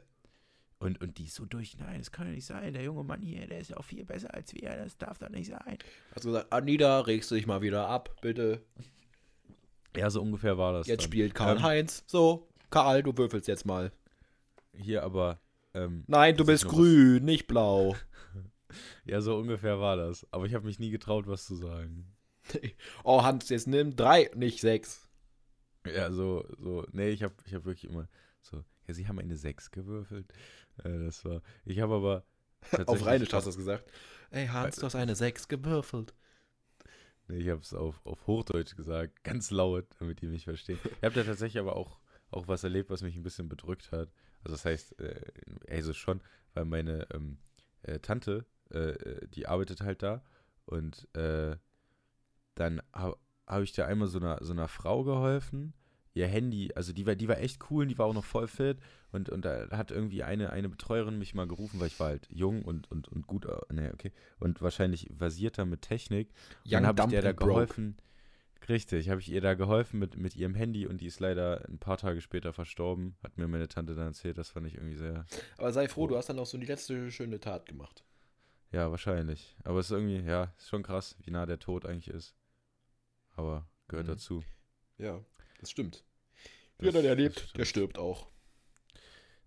[0.79, 2.73] Und, und die ist so durch, nein, das kann ja nicht sein.
[2.73, 5.29] Der junge Mann hier, der ist ja auch viel besser als wir, das darf doch
[5.31, 5.79] nicht sein.
[6.15, 8.63] Hast du gesagt, Anita, regst du dich mal wieder ab, bitte.
[9.97, 10.87] Ja, so ungefähr war das.
[10.87, 11.07] Jetzt dann.
[11.11, 12.05] spielt Karl-Heinz.
[12.07, 13.91] So, Karl, du würfelst jetzt mal.
[14.73, 15.41] Hier aber,
[15.85, 17.97] ähm, Nein, du bist grün, nicht blau.
[19.05, 20.27] ja, so ungefähr war das.
[20.31, 22.15] Aber ich habe mich nie getraut, was zu sagen.
[23.05, 25.07] Oh, Hans, jetzt nimm drei, nicht sechs.
[25.87, 28.09] Ja, so, so, nee, ich habe ich hab wirklich immer
[28.41, 30.33] so, ja, sie haben eine 6 gewürfelt.
[30.83, 32.25] Äh, das war, ich habe aber,
[32.87, 33.91] Auf Rheinisch hast du das gesagt.
[34.31, 36.15] Ey, Hans, du hast eine 6 gewürfelt.
[37.29, 40.79] Nee, ich habe es auf, auf Hochdeutsch gesagt, ganz laut, damit die mich verstehen.
[40.85, 41.99] Ich habe da tatsächlich aber auch,
[42.31, 44.09] auch was erlebt, was mich ein bisschen bedrückt hat.
[44.45, 45.21] Also das heißt, äh,
[45.69, 46.21] also schon,
[46.55, 47.39] weil meine ähm,
[47.83, 50.23] äh, Tante, äh, äh, die arbeitet halt da
[50.67, 51.57] und äh,
[52.55, 53.15] dann ha,
[53.47, 55.75] habe ich da einmal so einer, so einer Frau geholfen.
[56.15, 58.49] Ihr Handy, also die war, die war echt cool und die war auch noch voll
[58.49, 58.79] fit.
[59.13, 62.27] Und, und da hat irgendwie eine, eine Betreuerin mich mal gerufen, weil ich war halt
[62.31, 66.29] jung und, und, und gut, nee, okay, und wahrscheinlich versierter mit Technik.
[66.29, 67.97] Und dann habe ich der da geholfen.
[68.69, 71.79] Richtig, habe ich ihr da geholfen mit, mit ihrem Handy und die ist leider ein
[71.79, 73.17] paar Tage später verstorben.
[73.23, 75.25] Hat mir meine Tante dann erzählt, das fand ich irgendwie sehr.
[75.57, 78.05] Aber sei froh, du hast dann noch so die letzte schöne Tat gemacht.
[78.73, 79.57] Ja, wahrscheinlich.
[79.65, 82.35] Aber es ist irgendwie, ja, ist schon krass, wie nah der Tod eigentlich ist.
[83.37, 84.13] Aber gehört Mhm.
[84.13, 84.45] dazu.
[84.99, 85.25] Ja,
[85.61, 86.05] das stimmt.
[86.79, 87.59] Das- Jeder, der das lebt, stimmt.
[87.59, 88.29] der stirbt auch.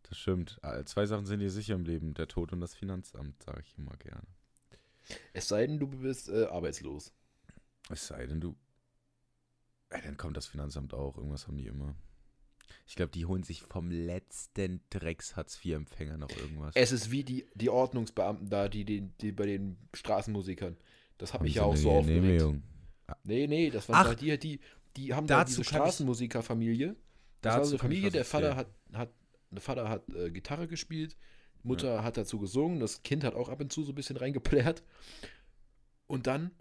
[0.04, 0.58] Das stimmt.
[0.64, 3.78] Ah, Zwei Sachen sind dir sicher im Leben: der Tod und das Finanzamt, sage ich
[3.78, 4.28] immer gerne.
[5.34, 7.14] Es sei denn, du bist äh, arbeitslos.
[7.90, 8.56] Es sei denn, du.
[9.92, 11.18] Ja, dann kommt das Finanzamt auch.
[11.18, 11.96] Irgendwas haben die immer.
[12.88, 16.76] Ich glaube, die holen sich vom letzten Drecks-Hartz-IV-Empfänger noch irgendwas.
[16.76, 20.78] Es ist wie die, die Ordnungsbeamten da, die, die, die bei den Straßenmusikern.
[21.18, 22.22] Das habe ich ja auch so aufgeregt.
[22.22, 22.64] Genehmigung?
[23.24, 24.60] Nee, nee, das Ach, waren die, die,
[24.96, 26.96] die haben da diese Straßenmusikerfamilie.
[27.42, 29.12] Das war so eine Familie, der Vater hat, hat,
[29.50, 31.18] der Vater hat äh, Gitarre gespielt,
[31.64, 34.84] Mutter hat dazu gesungen, das Kind hat auch ab und zu so ein bisschen reingeplärt.
[36.08, 36.52] Und dann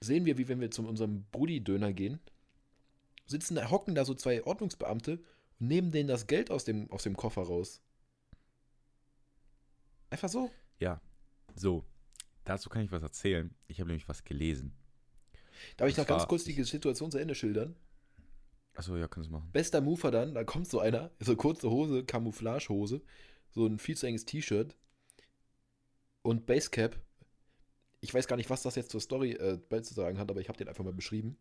[0.00, 2.20] sehen wir, wie wenn wir zu unserem Brudi-Döner gehen,
[3.26, 5.22] sitzen da, hocken da so zwei Ordnungsbeamte
[5.60, 7.80] und nehmen denen das Geld aus dem, aus dem Koffer raus.
[10.10, 10.50] Einfach so.
[11.54, 11.84] So,
[12.44, 13.54] dazu kann ich was erzählen.
[13.68, 14.74] Ich habe nämlich was gelesen.
[15.76, 17.76] Darf ich noch ganz kurz die Situation zu Ende schildern?
[18.74, 19.50] Achso, ja, kannst du machen.
[19.52, 23.02] Bester Mover dann, da kommt so einer, so kurze Hose, Camouflagehose,
[23.50, 24.76] so ein viel zu enges T-Shirt
[26.22, 27.00] und Basecap.
[28.00, 30.58] Ich weiß gar nicht, was das jetzt zur Story äh, beizusagen hat, aber ich habe
[30.58, 31.36] den einfach mal beschrieben.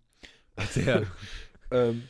[0.76, 1.08] Der,
[1.74, 2.08] Ähm,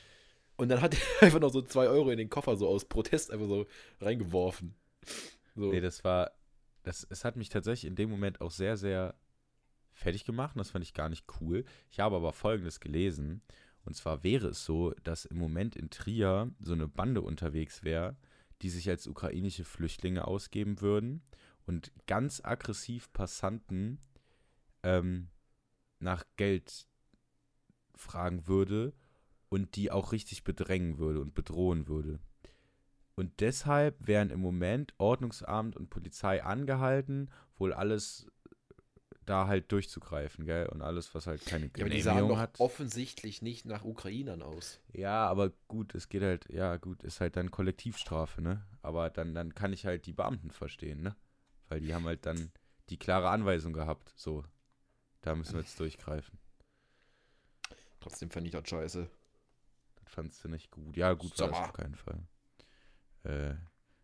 [0.57, 3.31] und dann hat er einfach noch so zwei Euro in den Koffer so aus Protest
[3.31, 3.65] einfach so
[4.01, 4.75] reingeworfen.
[5.55, 5.71] So.
[5.71, 6.31] nee, das war.
[6.83, 9.15] Das, es hat mich tatsächlich in dem Moment auch sehr, sehr
[9.93, 10.57] fertig gemacht.
[10.57, 11.63] Das fand ich gar nicht cool.
[11.89, 13.41] Ich habe aber Folgendes gelesen.
[13.85, 18.17] Und zwar wäre es so, dass im Moment in Trier so eine Bande unterwegs wäre,
[18.61, 21.21] die sich als ukrainische Flüchtlinge ausgeben würden
[21.65, 23.99] und ganz aggressiv Passanten
[24.83, 25.29] ähm,
[25.99, 26.85] nach Geld
[27.95, 28.93] fragen würde
[29.53, 32.19] und die auch richtig bedrängen würde und bedrohen würde.
[33.13, 38.25] Und deshalb wären im Moment Ordnungsamt und Polizei angehalten, wohl alles
[39.27, 40.65] da halt durchzugreifen, gell?
[40.69, 42.59] Und alles, was halt keine ja, aber die sahen Genehmigung doch hat.
[42.59, 44.81] offensichtlich nicht nach Ukrainern aus.
[44.91, 48.65] Ja, aber gut, es geht halt, ja gut, ist halt dann Kollektivstrafe, ne?
[48.81, 51.15] Aber dann, dann kann ich halt die Beamten verstehen, ne?
[51.69, 52.51] Weil die haben halt dann
[52.89, 54.43] die klare Anweisung gehabt, so,
[55.21, 56.39] da müssen wir jetzt durchgreifen.
[57.99, 59.07] Trotzdem fand ich das scheiße.
[60.13, 60.95] Fandst du nicht gut.
[60.95, 61.65] Ja, gut war das mal.
[61.65, 62.27] auf keinen Fall.
[63.23, 63.55] Äh,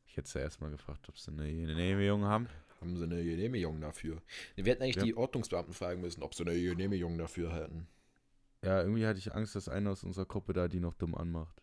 [0.08, 2.48] ich hätte ja erstmal gefragt, ob sie eine Genehmigung haben.
[2.82, 4.22] Haben sie eine Genehmigung dafür?
[4.56, 5.04] Wir hätten eigentlich Ja.
[5.04, 7.88] die Ordnungsbeamten fragen müssen, ob sie eine Genehmigung dafür hätten.
[8.64, 11.62] Ja, irgendwie hatte ich Angst, dass einer aus unserer Gruppe da die noch dumm anmacht.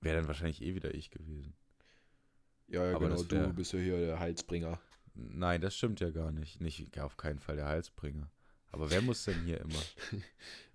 [0.00, 1.54] Wäre dann wahrscheinlich eh wieder ich gewesen.
[2.66, 4.78] Ja, ja Aber genau, wär- du bist ja hier der Heilsbringer.
[5.14, 6.60] Nein, das stimmt ja gar nicht.
[6.60, 8.30] Nicht auf keinen Fall der Halsbringer.
[8.72, 9.82] Aber wer muss denn hier immer?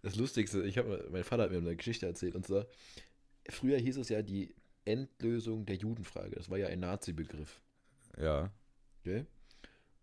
[0.03, 2.67] Das Lustigste, ich habe, mein Vater hat mir eine Geschichte erzählt und zwar,
[3.49, 4.53] früher hieß es ja die
[4.85, 6.35] Endlösung der Judenfrage.
[6.35, 7.59] Das war ja ein Nazi-Begriff.
[8.17, 8.51] Ja.
[9.01, 9.25] Okay?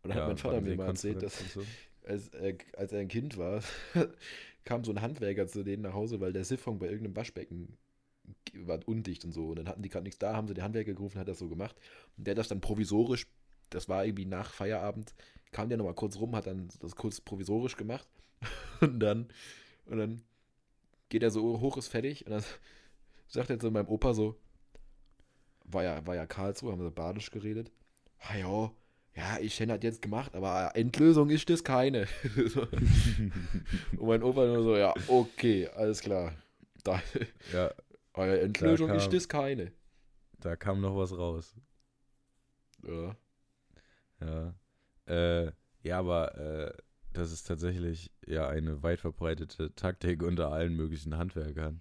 [0.02, 1.64] Und dann ja hat mein Vater mir mal erzählt, dass so.
[2.07, 3.62] als, er, als er ein Kind war,
[4.64, 7.78] kam so ein Handwerker zu denen nach Hause, weil der Siphon bei irgendeinem Waschbecken
[8.54, 9.50] war undicht und so.
[9.50, 11.48] Und dann hatten die gerade nichts da, haben sie den Handwerker gerufen, hat das so
[11.48, 11.76] gemacht.
[12.16, 13.26] Und der hat das dann provisorisch,
[13.70, 15.14] das war irgendwie nach Feierabend,
[15.55, 18.07] kam der nochmal kurz rum, hat dann das kurz provisorisch gemacht.
[18.83, 19.29] Und dann,
[19.87, 20.21] und dann
[21.09, 22.27] geht er so hoch, ist fertig.
[22.27, 22.45] Und dann
[23.29, 24.37] sagt er zu meinem Opa so,
[25.64, 27.71] war ja, war ja Karlsruhe, haben wir badisch geredet.
[28.19, 28.73] Ah ja,
[29.17, 32.07] ja, ich hätte das jetzt gemacht, aber Endlösung ist das keine.
[33.97, 36.35] Und mein Opa nur so, ja, okay, alles klar.
[36.83, 37.01] Da,
[37.53, 37.71] Ja,
[38.12, 39.73] aber Endlösung Da ist kam- das keine.
[40.40, 41.55] da kam noch was raus.
[42.87, 43.17] Ja.
[44.21, 44.55] Ja.
[45.07, 46.75] Äh, ja, aber äh,
[47.12, 51.81] das ist tatsächlich ja eine weit verbreitete Taktik unter allen möglichen Handwerkern.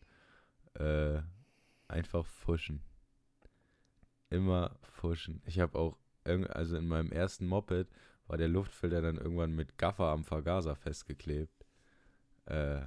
[0.76, 1.22] Äh,
[1.88, 2.82] einfach fuschen.
[4.30, 5.42] Immer fuschen.
[5.46, 7.88] Ich habe auch, also in meinem ersten Moped
[8.28, 11.66] war der Luftfilter dann irgendwann mit Gaffer am Vergaser festgeklebt.
[12.46, 12.82] Äh,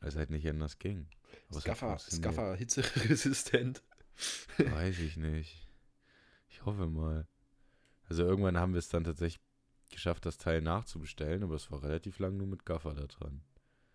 [0.00, 1.08] weil es halt nicht anders ging.
[1.48, 2.34] Aber hat Scaffer, funktioniert.
[2.34, 3.82] Scaffer hitzeresistent.
[4.58, 5.66] Weiß ich nicht.
[6.48, 7.26] Ich hoffe mal.
[8.08, 9.42] Also irgendwann haben wir es dann tatsächlich
[9.90, 13.42] geschafft, das Teil nachzubestellen, aber es war relativ lang nur mit Gaffer da dran.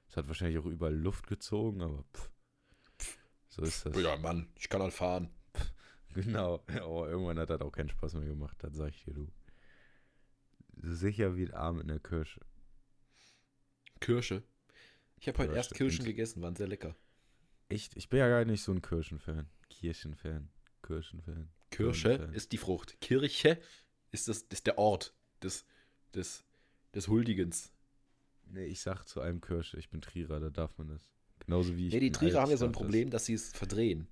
[0.08, 2.30] Es hat wahrscheinlich auch überall Luft gezogen, aber pff,
[3.50, 4.02] so ist das.
[4.02, 5.30] Ja, Mann, ich kann halt fahren.
[6.16, 6.64] Genau.
[6.68, 9.32] Aber irgendwann hat das auch keinen Spaß mehr gemacht, das sag ich dir, du.
[10.82, 12.42] Sicher wie ein Arm in der Kirsche.
[14.00, 14.42] Kirsche.
[15.18, 15.76] Ich habe heute erst.
[15.76, 16.96] Kirschen gegessen, waren sehr lecker.
[17.68, 17.96] Echt?
[17.96, 19.48] Ich bin ja gar nicht so ein Kirschenfan.
[19.70, 20.50] Kirchenfan.
[20.82, 21.52] Kirschenfan.
[21.70, 22.34] Kirsche Kirschenfan.
[22.34, 23.00] ist die Frucht.
[23.02, 23.62] Kirche
[24.12, 25.66] ist, das, ist der Ort des,
[26.14, 26.44] des,
[26.94, 27.72] des Huldigens.
[28.52, 31.02] Nee, ich sag zu einem Kirsche, ich bin Trierer, da darf man das.
[31.46, 31.94] Genauso wie ich.
[31.94, 32.82] Nee, die Trierer haben ja so ein das.
[32.82, 34.08] Problem, dass sie es verdrehen.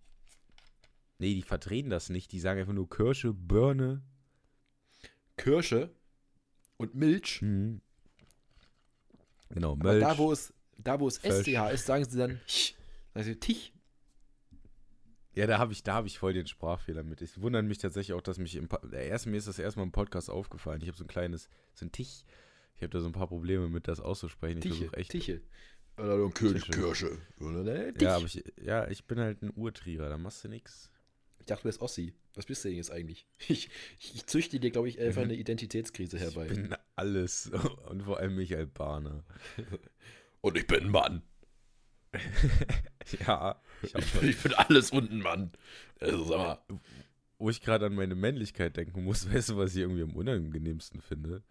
[1.19, 2.31] Nee, die verdrehen das nicht.
[2.31, 4.03] Die sagen einfach nur Kirsche, Birne.
[5.35, 5.89] Kirsche
[6.77, 7.41] und Milch.
[7.41, 7.81] Mhm.
[9.49, 10.03] Genau, Aber Milch.
[10.03, 11.45] da, wo es, da, wo es Fisch.
[11.45, 12.39] SCH ist, sagen sie dann.
[13.13, 13.73] Sagen sie Tich.
[15.37, 17.21] Ja, da habe ich, da hab ich voll den Sprachfehler mit.
[17.21, 19.85] Ich wundere mich tatsächlich auch, dass mich im Po- der erste, mir ist das erstmal
[19.85, 20.81] im Podcast aufgefallen.
[20.81, 22.25] Ich habe so ein kleines, so ein Tich.
[22.75, 24.57] Ich habe da so ein paar Probleme mit, das auszusprechen.
[24.57, 24.75] Ich Tiche.
[24.77, 25.11] versuche echt.
[25.11, 25.41] Tiche.
[25.97, 26.31] Oder.
[26.33, 26.71] Tische.
[26.71, 27.17] Kirsche.
[27.39, 28.01] Oder Tich.
[28.01, 30.89] Ja, aber ich, ja, ich bin halt ein Urtrierer, da machst du nix.
[31.37, 32.13] Ich dachte, du bist Ossi.
[32.33, 33.27] Was bist du denn jetzt eigentlich?
[33.47, 33.69] Ich,
[33.99, 36.47] ich, ich züchte dir, glaube ich, einfach eine Identitätskrise herbei.
[36.47, 37.51] Ich bin alles
[37.89, 39.23] und vor allem mich Albaner.
[40.41, 41.21] und ich bin ein Mann.
[43.25, 45.51] Ja, ich Ich, bin alles und ein Mann.
[45.99, 46.59] Also, sag mal.
[47.37, 51.01] wo ich gerade an meine Männlichkeit denken muss, weißt du, was ich irgendwie am unangenehmsten
[51.01, 51.41] finde?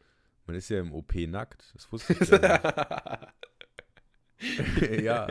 [0.46, 1.70] Man ist ja im OP nackt.
[1.74, 3.30] Das wusste ich ja
[4.38, 5.02] nicht.
[5.04, 5.28] ja,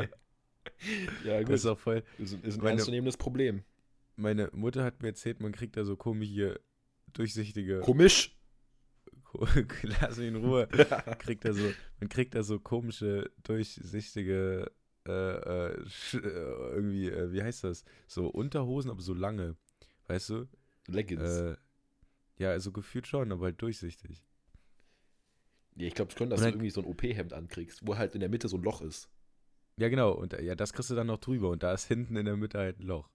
[1.23, 2.03] ja, das ist auch voll.
[2.17, 3.63] Ist, ein- ist ein Meine- ernstzunehmendes Problem.
[4.17, 6.59] Meine Mutter hat mir erzählt, man kriegt da so komische,
[7.13, 7.81] durchsichtige.
[7.81, 8.35] Komisch.
[9.83, 10.67] Lass mich in Ruhe.
[11.19, 14.71] kriegt da so, man kriegt da so komische, durchsichtige,
[15.07, 15.71] äh, äh,
[16.13, 17.83] äh, irgendwie, äh, wie heißt das?
[18.07, 19.55] So Unterhosen, aber so lange.
[20.07, 20.47] Weißt du?
[20.87, 21.23] Leggings.
[21.23, 21.55] Äh,
[22.37, 24.23] ja, also gefühlt schon, aber halt durchsichtig.
[25.75, 28.13] ja, ich glaube schon, dass und du dann- irgendwie so ein OP-Hemd ankriegst, wo halt
[28.13, 29.09] in der Mitte so ein Loch ist.
[29.77, 30.11] Ja, genau.
[30.13, 31.49] Und ja, das kriegst du dann noch drüber.
[31.49, 33.09] Und da ist hinten in der Mitte halt ein Loch.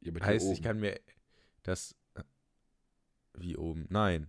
[0.00, 1.00] Ja, Heißt, ich kann mir
[1.62, 1.96] das.
[3.34, 3.86] Wie oben?
[3.90, 4.28] Nein.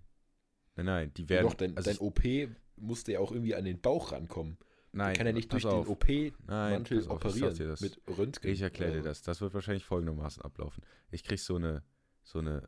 [0.76, 1.14] Nein, nein.
[1.16, 1.48] Die Ja, werden.
[1.48, 4.58] Doch, dein, also dein OP musste ja auch irgendwie an den Bauch rankommen.
[4.92, 5.86] Nein, kann ja nicht durch auf.
[5.86, 7.56] den OP-Mantel auf, operieren.
[7.58, 7.82] das.
[7.82, 8.52] Mit Röntgen.
[8.52, 9.22] Ich erkläre dir das.
[9.22, 10.84] Das wird wahrscheinlich folgendermaßen ablaufen.
[11.12, 11.84] Ich krieg so eine,
[12.24, 12.68] so eine,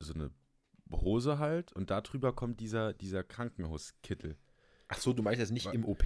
[0.00, 0.30] so eine
[0.90, 4.36] Hose halt und darüber kommt dieser, dieser Krankenhauskittel.
[4.88, 6.04] Ach so, du meinst jetzt nicht Wa- im OP.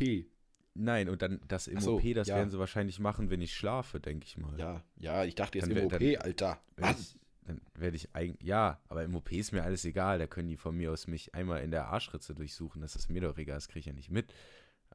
[0.75, 2.37] Nein, und dann das im so, OP, das ja.
[2.37, 4.57] werden sie wahrscheinlich machen, wenn ich schlafe, denke ich mal.
[4.59, 6.61] Ja, ja, ich dachte jetzt Dann im wär- OP, dann- Alter.
[6.99, 10.19] Ich, dann werde ich eigentlich, ja, aber im OP ist mir alles egal.
[10.19, 12.81] Da können die von mir aus mich einmal in der Arschritze durchsuchen.
[12.83, 14.33] Das ist mir doch egal, das kriege ich ja nicht mit.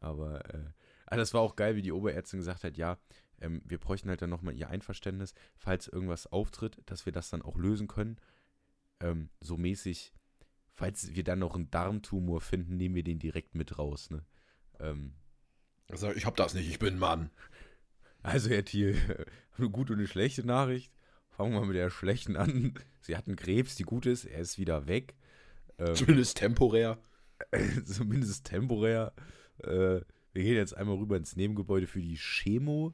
[0.03, 2.97] Aber, äh, das war auch geil, wie die Oberärztin gesagt hat, ja,
[3.41, 7.41] ähm, wir bräuchten halt dann nochmal ihr Einverständnis, falls irgendwas auftritt, dass wir das dann
[7.41, 8.17] auch lösen können.
[8.99, 10.13] Ähm, so mäßig,
[10.71, 14.25] falls wir dann noch einen Darmtumor finden, nehmen wir den direkt mit raus, ne?
[14.79, 15.13] Ähm,
[15.89, 17.29] Also, ich hab das nicht, ich bin ein Mann.
[18.23, 18.95] also, Herr Thiel,
[19.57, 20.91] eine gute und eine schlechte Nachricht.
[21.29, 22.73] Fangen wir mit der schlechten an.
[23.01, 25.15] Sie hatten Krebs, die gute ist, er ist wieder weg.
[25.77, 26.99] Ähm, Zumindest temporär.
[27.85, 29.13] zumindest temporär.
[29.59, 30.01] Äh,
[30.33, 32.93] wir gehen jetzt einmal rüber ins Nebengebäude für die Chemo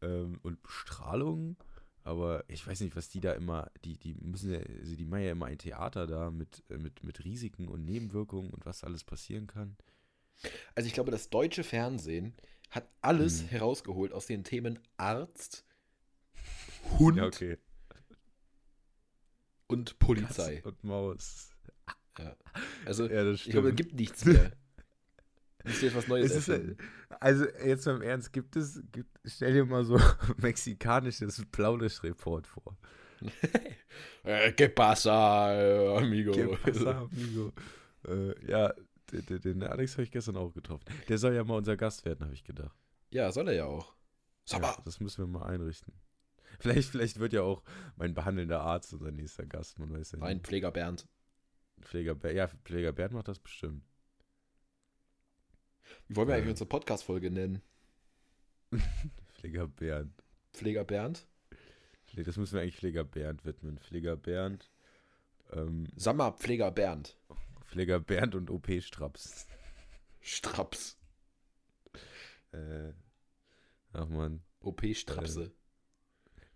[0.00, 1.56] ähm, und Bestrahlung.
[2.04, 5.24] Aber ich weiß nicht, was die da immer, die, die müssen ja, also die machen
[5.24, 9.04] ja immer ein Theater da mit, äh, mit, mit Risiken und Nebenwirkungen und was alles
[9.04, 9.76] passieren kann.
[10.74, 12.34] Also ich glaube, das deutsche Fernsehen
[12.70, 13.48] hat alles Hm.
[13.48, 15.66] herausgeholt aus den Themen Arzt,
[16.98, 17.58] Hund Ja, okay.
[19.66, 20.56] und Polizei.
[20.56, 21.50] Katz und Maus.
[22.84, 24.52] Also Ja, ich glaube, es gibt nichts mehr.
[25.68, 26.74] Müsst ihr jetzt was Neues Es ist, äh,
[27.20, 29.98] also jetzt mal im Ernst, gibt es, gibt, stell dir mal so
[30.38, 32.76] mexikanisches Blaulichtreport vor.
[34.24, 36.32] äh, que pasa, äh, amigo?
[36.32, 37.52] ¿Qué pasa, amigo?
[38.06, 38.72] Äh, ja,
[39.12, 40.84] den, den- Alex habe ich gestern auch getroffen.
[41.08, 42.76] Der soll ja mal unser Gast werden, habe ich gedacht.
[43.10, 43.94] Ja, soll er ja auch.
[44.44, 45.92] Sag Ja, mal, das müssen wir mal einrichten.
[46.60, 47.62] Vielleicht, vielleicht wird ja auch
[47.96, 50.46] mein behandelnder Arzt unser nächster Gast, man weiß ja mein nicht.
[50.46, 51.06] Pfleger Bernd.
[51.80, 53.84] Pfleger ja, Pfleger Bernd macht das bestimmt.
[56.08, 56.38] Wie wollen wir Äh.
[56.38, 57.62] eigentlich unsere Podcast-Folge nennen?
[59.34, 60.12] Pfleger Bernd.
[60.52, 61.26] Pfleger Bernd?
[62.14, 63.78] Das müssen wir eigentlich Pfleger Bernd widmen.
[63.78, 64.70] Pfleger Bernd,
[65.52, 67.16] ähm, Sammer Pfleger Bernd.
[67.66, 69.46] Pfleger Bernd und OP-Straps.
[70.20, 70.98] Straps.
[72.52, 72.92] Äh,
[73.92, 74.42] ach man.
[74.60, 75.52] OP-Strapse.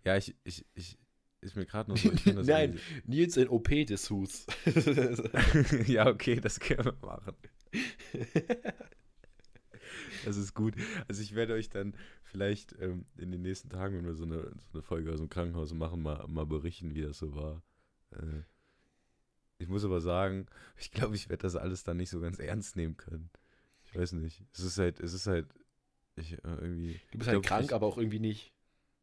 [0.03, 0.97] Ja, ich, ich, ich,
[1.41, 2.09] ist mir gerade noch so.
[2.43, 4.45] Nein, Nils in OP des Hus.
[5.87, 7.35] ja, okay, das können wir machen.
[10.25, 10.75] Das ist gut.
[11.07, 14.51] Also ich werde euch dann vielleicht ähm, in den nächsten Tagen, wenn wir so eine,
[14.57, 17.63] so eine Folge aus dem Krankenhaus machen, mal, mal berichten, wie das so war.
[18.11, 18.43] Äh,
[19.57, 22.75] ich muss aber sagen, ich glaube, ich werde das alles dann nicht so ganz ernst
[22.75, 23.29] nehmen können.
[23.85, 24.43] Ich weiß nicht.
[24.53, 25.47] Es ist halt, es ist halt,
[26.15, 26.99] ich äh, irgendwie.
[27.11, 28.53] Du bist halt glaub, krank, ich, aber auch irgendwie nicht.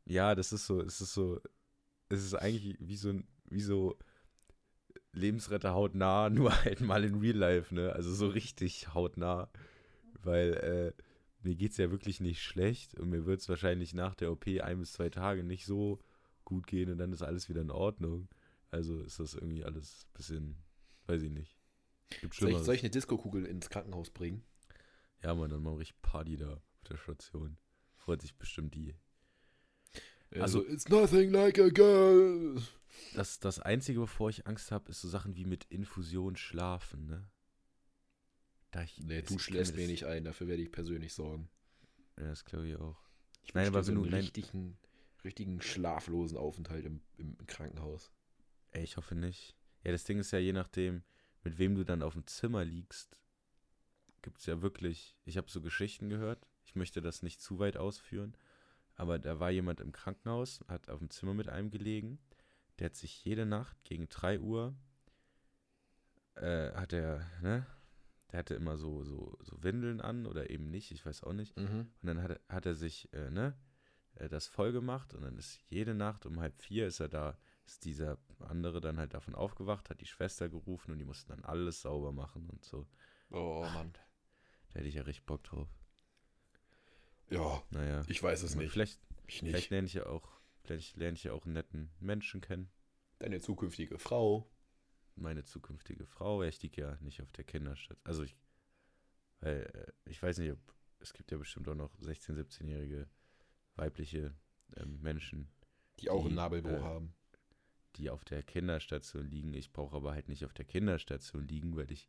[0.04, 1.40] Ja, das ist so, es ist so,
[2.08, 3.96] es ist eigentlich wie so ein, wie so
[5.12, 7.92] Lebensretter hautnah, nur halt mal in Real Life, ne?
[7.92, 9.50] Also so richtig hautnah.
[10.22, 11.02] Weil, äh,
[11.42, 14.92] mir geht's ja wirklich nicht schlecht und mir wird's wahrscheinlich nach der OP ein bis
[14.92, 15.98] zwei Tage nicht so
[16.44, 18.28] gut gehen und dann ist alles wieder in Ordnung.
[18.70, 20.56] Also ist das irgendwie alles ein bisschen,
[21.06, 21.56] weiß ich nicht.
[22.20, 24.42] Gibt Soll ich, soll ich eine Disco-Kugel ins Krankenhaus bringen?
[25.22, 27.56] Ja, Mann, dann mache ich Party da auf der Station.
[27.96, 28.94] Freut sich bestimmt die.
[30.38, 32.60] Also- It's nothing like a girl.
[33.14, 37.28] Das, das Einzige, wovor ich Angst habe, ist so Sachen wie mit Infusion schlafen, ne?
[38.70, 41.48] Da ich, Nee, du schläfst mir nicht ein, dafür werde ich persönlich sorgen.
[42.18, 42.96] Ja, das glaube ich auch.
[43.42, 44.78] Ich Nein, wünsche aber wenn du- einen richtigen,
[45.24, 48.10] richtigen schlaflosen Aufenthalt im, im Krankenhaus.
[48.72, 49.56] Ey, ich hoffe nicht.
[49.82, 51.02] Ja, das Ding ist ja, je nachdem,
[51.42, 53.18] mit wem du dann auf dem Zimmer liegst,
[54.22, 57.76] gibt es ja wirklich, ich habe so Geschichten gehört, ich möchte das nicht zu weit
[57.76, 58.36] ausführen,
[58.94, 62.18] aber da war jemand im Krankenhaus, hat auf dem Zimmer mit einem gelegen,
[62.78, 64.74] der hat sich jede Nacht gegen 3 Uhr,
[66.36, 67.66] äh, hat er, ne,
[68.32, 71.56] der hatte immer so, so, so Windeln an oder eben nicht, ich weiß auch nicht.
[71.56, 71.90] Mhm.
[72.00, 73.56] Und dann hat, er- hat er sich, äh, ne,
[74.14, 77.38] äh, das voll gemacht und dann ist jede Nacht um halb vier ist er da,
[77.66, 81.44] ist dieser andere dann halt davon aufgewacht, hat die Schwester gerufen und die mussten dann
[81.44, 82.86] alles sauber machen und so.
[83.30, 83.92] Oh Mann.
[84.72, 85.68] Da hätte ich ja richtig Bock drauf.
[87.28, 88.02] Ja, Naja.
[88.08, 88.72] ich weiß es nicht.
[88.72, 89.70] Vielleicht, Ich vielleicht nicht.
[89.70, 90.28] lerne ich ja auch,
[90.64, 92.70] vielleicht lerne ich ja auch einen netten Menschen kennen.
[93.20, 94.50] Deine zukünftige Frau.
[95.20, 96.42] Meine zukünftige Frau.
[96.42, 97.98] Ich liege ja nicht auf der Kinderstadt.
[98.04, 98.36] Also ich,
[99.40, 100.58] weil, äh, ich weiß nicht, ob,
[101.00, 103.06] es gibt ja bestimmt auch noch 16-, 17-jährige
[103.76, 104.34] weibliche
[104.76, 105.48] ähm, Menschen,
[106.00, 107.14] Die auch Die, ein Nabelbo äh, haben.
[107.96, 109.52] die auf der Kinderstation liegen.
[109.54, 112.08] Ich brauche aber halt nicht auf der Kinderstation liegen, weil ich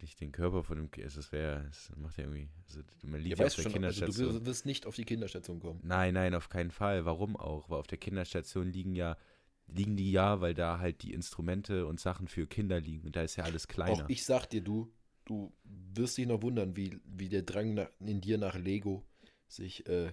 [0.00, 1.14] nicht den Körper von dem Kind.
[1.16, 2.48] Das wäre, das macht ja irgendwie.
[2.66, 4.28] Also man liegt Ja, auf der schon, also Kinderstation.
[4.28, 5.80] du wirst- wirst nicht auf die Kinderstation kommen.
[5.82, 7.04] nein, nein, auf keinen Fall.
[7.04, 7.68] Warum auch?
[7.68, 9.16] Weil auf der Kinderstation liegen ja,
[9.68, 13.06] liegen die ja, weil da halt die Instrumente und Sachen für Kinder liegen.
[13.06, 14.04] Und da ist ja alles kleiner.
[14.04, 14.92] Auch ich sag dir, du,
[15.24, 19.04] du wirst dich noch wundern, wie, wie der Drang nach, in dir nach Lego
[19.48, 20.12] sich, äh,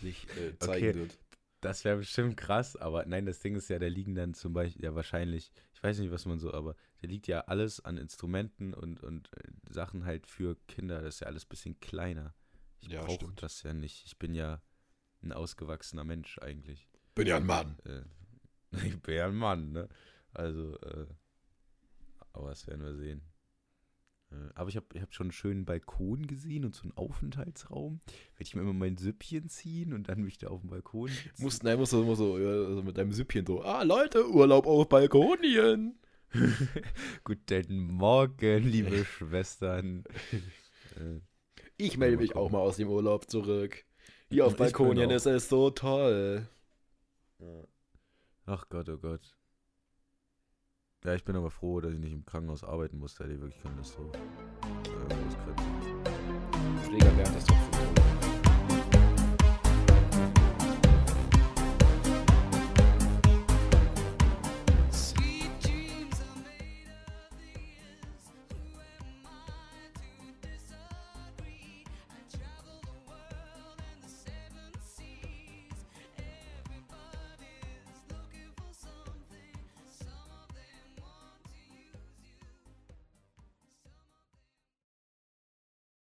[0.00, 0.94] sich äh, zeigen Okay.
[0.94, 1.18] wird.
[1.60, 4.84] Das wäre bestimmt krass, aber nein, das Ding ist ja, da liegen dann zum Beispiel,
[4.84, 8.74] ja wahrscheinlich, ich weiß nicht, was man so, aber da liegt ja alles an Instrumenten
[8.74, 12.34] und, und äh, Sachen halt für Kinder, das ist ja alles ein bisschen kleiner.
[12.80, 14.04] Ich Ja, brauche das ja nicht.
[14.06, 14.62] Ich bin ja
[15.22, 16.88] ein ausgewachsener Mensch eigentlich.
[17.14, 17.78] Bin ja ein Mann.
[17.84, 18.02] Äh,
[18.84, 19.88] ich bin ja ein Mann, ne?
[20.32, 21.06] Also, äh,
[22.32, 23.22] aber das werden wir sehen.
[24.30, 28.00] Äh, aber ich habe ich hab schon einen schönen Balkon gesehen und so einen Aufenthaltsraum.
[28.06, 31.42] Werde ich mir immer mein Süppchen ziehen und dann mich da auf dem Balkon sitzen.
[31.42, 34.66] Musst, nein, musst du immer so ja, also mit deinem Süppchen so, ah Leute, Urlaub
[34.66, 35.98] auf Balkonien.
[37.24, 40.04] Guten Morgen, liebe Schwestern.
[40.96, 41.20] Äh,
[41.76, 43.84] Ich melde Mal mich auch mal aus dem Urlaub zurück.
[44.30, 46.48] Hier auf Balkonien ist es so toll.
[48.46, 49.36] Ach Gott, oh Gott.
[51.04, 53.24] Ja, ich bin aber froh, dass ich nicht im Krankenhaus arbeiten musste.
[53.24, 54.12] Hätte ich wirklich keine Lust drauf.
[54.14, 55.14] Äh,
[56.82, 57.63] Pfleger wäre das doch